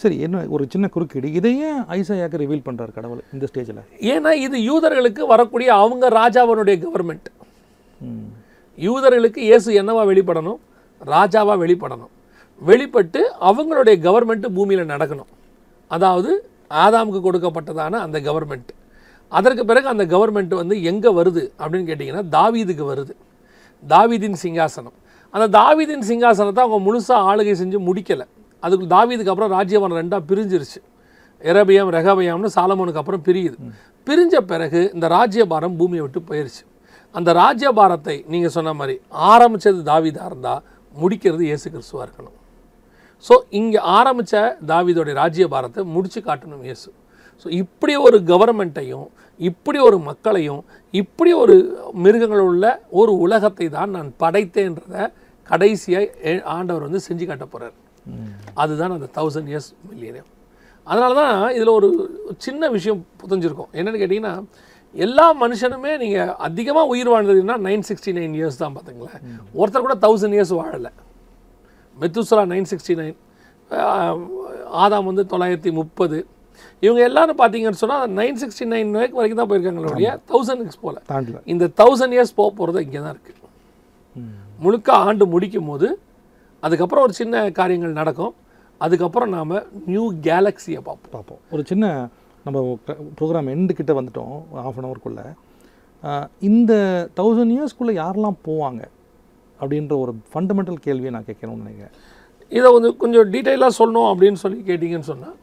சரி 0.00 0.16
என்ன 0.26 0.42
ஒரு 0.54 0.64
சின்ன 0.72 0.86
குறுக்கீடு. 0.94 1.28
இதையே 1.38 1.70
ஐசாயாக்கு 1.96 2.40
ரிவீல் 2.42 2.64
பண்ணுறாரு 2.66 2.92
கடவுள் 2.96 3.20
இந்த 3.34 3.44
ஸ்டேஜில் 3.50 3.80
ஏன்னா 4.12 4.30
இது 4.46 4.56
யூதர்களுக்கு 4.70 5.22
வரக்கூடிய 5.32 5.68
அவங்க 5.82 6.08
ராஜாவனுடைய 6.20 6.76
கவர்மெண்ட் 6.84 7.28
யூதர்களுக்கு 8.78 9.40
இயேசு 9.48 9.70
என்னவா 9.80 10.02
வெளிப்படணும்? 10.10 10.60
ராஜாவா 11.14 11.54
வெளிப்படணும். 11.64 12.12
வெளிப்பட்டு 12.68 13.20
அவங்களுடைய 13.48 13.96
கவர்மெண்ட் 14.06 14.46
பூமியில் 14.56 14.90
நடக்கணும். 14.92 15.30
அதாவது 15.96 16.30
ஆதாமுக்கு 16.84 17.20
கொடுக்கப்பட்டதான 17.26 18.00
அந்த 18.06 18.18
கவர்மெண்ட் 18.28 18.70
அதற்கு 19.38 19.62
பிறகு 19.70 19.86
அந்த 19.92 20.04
கவர்மெண்ட் 20.14 20.54
வந்து 20.60 20.76
எங்கே 20.90 21.10
வருது 21.18 21.42
அப்படின்னு 21.60 21.88
கேட்டிங்கன்னா 21.90 22.24
தாவீதுக்கு 22.36 22.84
வருது. 22.92 23.12
தாவீதின் 23.82 24.38
சிங்காசனம். 24.44 24.96
அந்த 25.34 25.46
தாவீதின் 25.58 26.06
சிங்காசனத்தை 26.10 26.62
அவங்க 26.64 26.78
முழுசாக 26.86 27.28
ஆளுகை 27.30 27.54
செஞ்சு 27.62 27.78
முடிக்கலை. 27.88 28.26
அதுக்கு 28.64 28.86
தாவீதுக்கு 28.94 29.32
அப்புறம் 29.32 29.54
ராஜ்யவனம் 29.58 30.00
ரெண்டாக 30.02 30.22
பிரிஞ்சிருச்சு. 30.30 30.80
எரபியம் 31.50 31.90
ரெகபியம்னு 31.98 32.50
சாலமோனுக்கு 32.56 33.00
அப்புறம் 33.02 33.24
பிரியுது. 33.28 33.56
பிரிஞ்ச 34.06 34.34
பிறகு 34.52 34.80
இந்த 34.96 35.06
ராஜ்யபாரம் 35.16 35.76
பூமியை 35.80 36.02
விட்டு 36.04 36.20
போயிருச்சு. 36.28 36.62
அந்த 37.14 37.30
ராஜ்யபாரத்தை 37.42 38.16
நீங்கள் 38.32 38.54
சொன்ன 38.56 38.72
மாதிரி 38.80 38.94
ஆரம்பித்தது 39.32 39.80
தாவிதாக 39.90 40.30
இருந்தால் 40.30 40.62
முடிக்கிறது 40.94 41.42
இயேசு 41.50 41.66
கிறிஸ்துவாக 41.74 42.06
இருக்கணும். 42.06 42.36
ஸோ 43.26 43.34
இங்கே 43.58 43.80
ஆரம்பித்த 43.98 44.40
தாவிதோடைய 44.70 45.14
ராஜ்ய 45.22 45.46
பாரத்தை 45.54 45.82
காட்டணும் 46.28 46.64
இயேசு. 46.68 46.88
ஸோ 47.42 47.48
இப்படி 47.62 47.94
ஒரு 48.06 48.16
கவர்மெண்ட்டையும் 48.30 49.06
இப்படி 49.40 49.78
ஒரு 49.88 49.98
மக்களையும் 50.08 50.62
இப்படி 50.94 51.30
ஒரு 51.42 51.54
மிருகங்கள் 52.04 52.42
உள்ள 52.50 52.64
ஒரு 53.00 53.12
உலகத்தை 53.24 53.66
தான் 53.76 53.94
நான் 53.96 54.10
படைத்தேன்றத 54.22 55.06
கடைசியாக 55.50 56.34
ஆண்டவர் 56.56 56.86
வந்து 56.86 57.00
செஞ்சு 57.06 57.24
காட்ட 57.30 57.44
போகிறார் 57.46 57.74
அதுதான் 58.62 58.96
அந்த 58.98 59.08
தௌசண்ட் 59.18 59.50
இயர்ஸ் 59.52 59.70
மில்லியனியம் 59.90 60.30
அதனால 60.86 61.12
தான் 61.20 61.34
இதில் 61.56 61.76
ஒரு 61.78 61.88
சின்ன 62.46 62.68
விஷயம் 62.76 63.00
புரிஞ்சிருக்கும் 63.20 63.70
என்னன்னு 63.78 64.00
கேட்டிங்கன்னா 64.02 64.34
எல்லா 64.94 65.26
மனுஷனுமே 65.42 65.92
நீங்கள் 66.02 66.32
அதிகமாக 66.46 66.90
உயிர் 66.92 67.10
வாழ்ந்ததுன்னா 67.12 67.56
நைன் 67.66 67.84
சிக்ஸ்டி 67.88 68.12
நைன் 68.18 68.34
இயர்ஸ் 68.38 68.58
தான் 68.62 68.74
பார்த்துங்களேன். 68.76 69.22
ஒருத்தர் 69.60 69.84
கூட 69.86 69.94
thousand 70.06 70.34
years 70.36 70.54
வாழலை. 70.58 70.90
Methuselah 71.96 72.44
nine 72.52 72.68
sixty 72.72 72.94
nine 73.00 73.16
Adam 74.82 75.08
வந்து 75.10 75.24
தொள்ளாயிரத்தி 75.32 75.70
முப்பது. 75.80 76.18
இவங்க 76.82 77.00
எல்லாரும் 77.08 77.38
பார்த்தீங்கன்னு 77.40 77.80
சொன்னால் 77.82 78.12
நைன் 78.18 78.40
சிக்ஸ்டி 78.42 78.66
நைன் 78.74 78.90
வரைக்கும் 79.18 79.40
தான் 79.40 79.50
போயிருக்காங்களே 79.52 79.92
ஒழிய 79.94 80.10
தௌசண்ட் 80.32 80.62
இயர்ஸ் 80.64 80.82
போல. 80.84 80.96
இந்த 81.54 81.70
தௌசண்ட் 81.82 82.16
இயர்ஸ் 82.16 82.34
போக 82.40 82.50
போகிறது 82.60 82.84
இங்கே 82.86 83.00
தான் 83.06 83.14
இருக்குது 83.16 83.38
முழுக்க 84.64 84.88
ஆண்டு 85.06 85.24
முடிக்கும் 85.34 85.70
போது 85.70 85.88
அதுக்கப்புறம் 86.66 87.04
ஒரு 87.06 87.14
சின்ன 87.20 87.44
காரியங்கள் 87.58 87.98
நடக்கும். 88.00 88.34
அதுக்கப்புறம் 88.80 89.32
நாம் 89.36 89.54
நியூ 89.92 90.04
கேலக்ஸியை 90.28 90.80
பார்ப்போம். 90.88 91.12
பார்ப்போம். 91.14 91.42
ஒரு 91.54 91.62
சின்ன 91.70 91.86
நம்ம 92.46 92.60
ப்ரோக்ராம் 93.18 93.50
எண்டு 93.54 93.72
கிட்ட 93.80 93.92
வந்துட்டோம் 93.98 94.36
ஆஃப் 94.68 94.78
அன் 94.78 94.88
ஹவர்க்குள்ளே 94.88 95.26
இந்த 96.48 96.72
தௌசண்ட் 97.18 97.54
இயர்ஸ்க்குள்ளே 97.56 97.94
யாரெல்லாம் 98.02 98.38
போவாங்க? 98.48 98.82
அப்படின்ற 99.60 99.94
ஒரு 100.04 100.12
ஃபண்டமெண்டல் 100.32 100.80
கேள்வியை 100.86 101.12
நான் 101.16 101.28
கேட்கணும்னு 101.28 101.64
நினைக்கிறேன். 101.64 101.94
இதை 102.58 102.68
வந்து 102.76 102.90
கொஞ்சம் 103.02 103.28
டீட்டெயிலாக 103.34 103.72
சொல்லணும் 103.80 104.08
அப்படின்னு 104.12 104.40
சொல்லி 104.44 104.58
கேட்டிங்கன்னு 104.70 105.10
சொன்னால் 105.12 105.36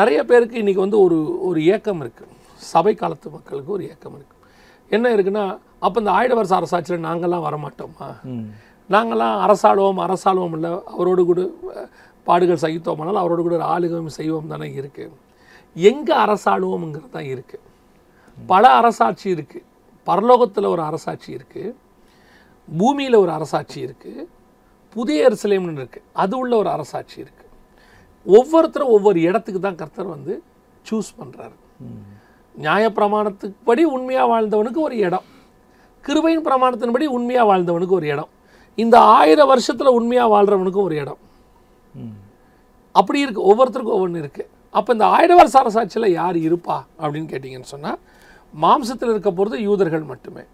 நிறைய 0.00 0.20
பேருக்கு 0.30 0.60
இன்றைக்கி 0.62 0.82
வந்து 0.84 0.98
ஒரு 1.04 1.18
ஒரு 1.48 1.60
ஏக்கம் 1.74 2.00
இருக்குது 2.04 2.38
சபை 2.72 2.94
காலத்து 3.02 3.34
மக்களுக்கு 3.36 3.74
ஒரு 3.76 3.84
ஏக்கம் 3.92 4.16
இருக்குது 4.18 4.40
என்ன 4.96 5.06
இருக்குன்னா 5.16 5.44
அப்போ 5.86 5.96
இந்த 6.02 6.12
ஆயிட 6.18 6.32
வருஷ 6.38 6.52
அரசாட்சியில் 6.58 7.06
நாங்கள்லாம் 7.08 7.46
வரமாட்டோமா? 7.46 8.08
நாங்கள்லாம் 8.94 9.36
அரசாளுவோம் 9.46 10.00
அரசாளுவோம் 10.06 10.54
இல்லை. 10.56 10.70
அவரோடு 10.94 11.22
கூட 11.30 11.40
பாடுகள் 12.26 12.62
சகித்தோமானால் 12.64 13.20
அவரோடு 13.22 13.42
கூட 13.46 13.54
ஒரு 13.58 13.66
ஆளுகம் 13.74 14.16
செய்வோம் 14.18 14.50
தானே 14.52 14.68
இருக்குது 14.80 15.18
எங்கே 15.76 16.14
அரசாளுவோம்ங்கிறது 16.24 17.14
தான் 17.16 17.30
இருக்குது 17.34 17.64
பல 18.50 18.64
அரசாட்சி 18.80 19.26
இருக்குது 19.36 19.66
பரலோகத்தில் 20.06 20.72
ஒரு 20.74 20.82
அரசாட்சி 20.88 21.30
இருக்குது 21.38 21.74
பூமியில் 22.68 23.22
ஒரு 23.22 23.32
அரசாட்சி 23.38 23.78
இருக்குது 23.86 24.22
புதிய 24.96 25.26
எருசலேம்னு 25.28 25.80
இருக்குது 25.82 26.06
அது 26.22 26.34
உள்ள 26.40 26.52
ஒரு 26.62 26.70
அரசாட்சி 26.76 27.16
இருக்குது 27.24 27.50
ஒவ்வொருத்தரும் 28.26 28.92
ஒவ்வொரு 28.96 29.20
இடத்துக்கு 29.28 29.60
தான் 29.60 29.78
கர்த்தர் 29.80 30.14
வந்து 30.14 30.34
சூஸ் 30.88 31.10
பண்ணுறாரு 31.18 31.56
நியாயப்பிரமாணத்துக்கு 32.54 33.58
படி 33.68 33.82
உண்மையாக 33.96 34.30
வாழ்ந்தவனுக்கு 34.32 34.80
ஒரு 34.86 34.96
இடம். 35.06 35.26
கிருபையின் 36.04 36.44
பிரமாணத்தின்படி 36.46 37.06
உண்மையாக 37.16 37.48
வாழ்ந்தவனுக்கு 37.50 37.96
ஒரு 37.98 38.06
இடம். 38.14 38.30
இந்த 38.78 38.96
ஆயிரம் 39.18 39.50
வருஷத்தில் 39.52 39.96
உண்மையாக 39.98 40.32
வாழ்கிறவனுக்கும் 40.34 40.86
ஒரு 40.88 40.96
இடம். 41.02 41.20
அப்படி 42.94 43.18
இருக்குது 43.24 43.48
ஒவ்வொருத்தருக்கும் 43.50 43.96
ஒவ்வொன்று 43.98 44.22
இருக்குது 44.22 44.48
அப்போ 44.78 44.90
இந்த 44.96 45.06
ஆயிரம் 45.16 45.40
வருஷ 45.40 45.54
அரசாட்சியில் 45.62 46.08
யார் 46.20 46.36
இருப்பா 46.48 46.76
அப்படின்னு 47.02 47.30
கேட்டிங்கன்னு 47.32 47.72
சொன்னால் 47.74 47.98
மாம்சத்தில் 48.62 49.12
இருக்க 49.14 49.30
போகிறது 49.38 49.56
யூதர்கள் 49.68 50.04
மட்டுமே. 50.12 50.44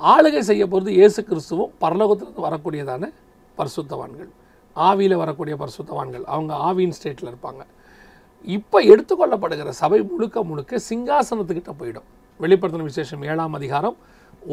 ஆளுகை 0.00 0.42
செய்ய 0.50 0.64
போகிறது 0.72 0.92
இயேசு 0.98 1.20
கிறிஸ்துவும் 1.28 1.72
பரலோகத்திலிருந்து 1.82 2.46
வரக்கூடியதான 2.46 3.10
பரிசுத்தவான்கள். 3.58 4.30
ஆவியில் 4.76 5.20
வரக்கூடிய 5.22 5.54
பரிசுத்தவான்கள். 5.62 6.24
அவங்க 6.34 6.52
ஆவியின் 6.68 6.96
ஸ்டேட்டில் 6.98 7.30
இருப்பாங்க. 7.32 7.62
இப்போ 8.56 8.78
எடுத்துக்கொள்ளப்படுகிற 8.92 9.72
சபை 9.82 10.00
முழுக்க 10.12 10.42
முழுக்க 10.48 10.80
சிங்காசனத்துக்கிட்ட 10.88 11.72
போயிடும். 11.80 12.08
வெளிப்படுத்தின 12.42 12.86
விசேஷம் 12.90 13.22
ஏழாம் 13.30 13.54
அதிகாரம் 13.58 13.96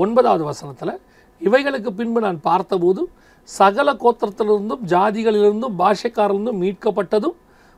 ஒன்பதாவது 0.03 0.43
வசனத்தில் 0.49 0.93
இவைகளுக்கு 1.45 1.91
பின்பு 1.99 2.19
நான் 2.25 2.39
பார்த்தபோது 2.49 3.01
சகல 3.49 3.89
கோத்திரத்திலிருந்தும் 4.03 4.83
ஜாதிகளிலிருந்தும் 4.93 5.77
பாஷைக்காரிலிருந்தும் 5.81 6.59
மீட்கப்பட்டதும் 6.63 7.37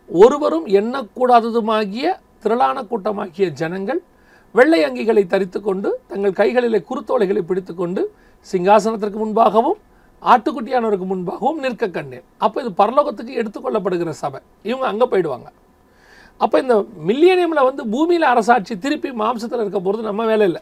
ஒருவரும் 0.10 0.65
எண்ணக்கூடாததுமாகிய 0.80 2.08
திரளான 2.43 2.78
கூட்டமாகிய 2.91 3.45
ஜனங்கள் 3.62 4.02
வெள்ளை 4.58 4.80
அங்கிகளை 4.88 5.23
தரித்துக்கொண்டு 5.34 5.89
தங்கள் 6.12 6.38
கைகளிலே 6.39 6.80
குருத்தோலைகளை 6.89 7.41
பிடித்துக்கொண்டு 7.49 8.02
சிங்காசனத்திற்கு 8.47 9.19
முன்பாகவும் 9.23 9.80
ஆட்டுக்குட்டியானவருக்கு 10.21 11.08
முன்பாகவும் 11.12 11.62
நிற்க 11.63 11.88
கண்டேன். 11.95 12.26
அப்போ 12.45 12.58
இது 12.63 12.71
பரலோகத்துக்கு 12.82 13.39
எடுத்துக்கொள்ளப்படுகிற 13.41 14.12
சபை. 14.23 14.39
இவங்க 14.69 14.86
அங்கே 14.91 15.06
போயிடுவாங்க. 15.12 15.47
அப்போ 16.43 16.56
இந்த 16.63 16.76
மில்லியனியமில் 17.10 17.67
வந்து 17.69 17.84
பூமியில் 17.93 18.28
அரசாட்சி 18.34 18.73
திருப்பி 18.86 19.10
மாம்சத்தில் 19.21 19.63
இருக்க 19.63 19.80
போகிறது 19.80 20.10
நம்ம 20.10 20.26
வேலை 20.32 20.45
இல்லை 20.49 20.62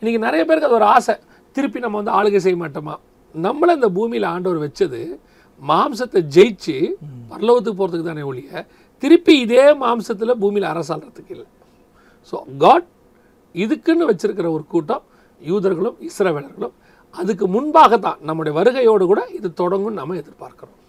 இன்றைக்கி 0.00 0.18
நிறைய 0.26 0.42
பேருக்கு 0.48 0.68
அது 0.68 0.78
ஒரு 0.80 0.88
ஆசை. 0.96 1.14
திருப்பி 1.56 1.78
நம்ம 1.84 1.98
வந்து 2.00 2.14
ஆளுகை 2.18 2.40
செய்ய 2.46 2.58
மாட்டோமா? 2.62 2.94
நம்மளை 3.34 3.72
இந்த 3.78 3.88
பூமியில் 3.98 4.26
ஆண்டவர் 4.34 4.64
வச்சது 4.66 5.00
மாம்சத்தை 5.62 6.20
ஜெயிச்சு 6.36 6.76
பரலோகத்துக்கு 7.30 7.78
போகிறதுக்கு 7.80 8.10
தானே 8.10 8.24
ஒழிய 8.30 8.64
திருப்பி 9.02 9.34
இதே 9.44 9.64
மாம்சத்தில் 9.82 10.40
பூமியில் 10.42 10.68
அரசாள்றதுக்கு 10.72 11.32
இல்லை. 11.36 11.46
ஸோ 12.30 12.36
காட் 12.64 12.88
இதுக்குன்னு 13.54 14.08
வச்சுருக்கிற 14.10 14.48
ஒரு 14.56 14.64
கூட்டம் 14.74 15.04
யூதர்களும் 15.40 15.98
இஸ்ரவேலர்களும் 16.08 16.74
அதுக்கு 17.20 17.46
முன்பாக 17.54 17.98
தான் 18.06 18.18
நம்முடைய 18.28 18.52
வருகையோடு 18.58 19.04
கூட 19.10 19.20
இது 19.38 19.48
தொடங்கும்னு 19.62 20.00
நம்ம 20.00 20.16
எதிர்பார்க்கிறோம். 20.22 20.80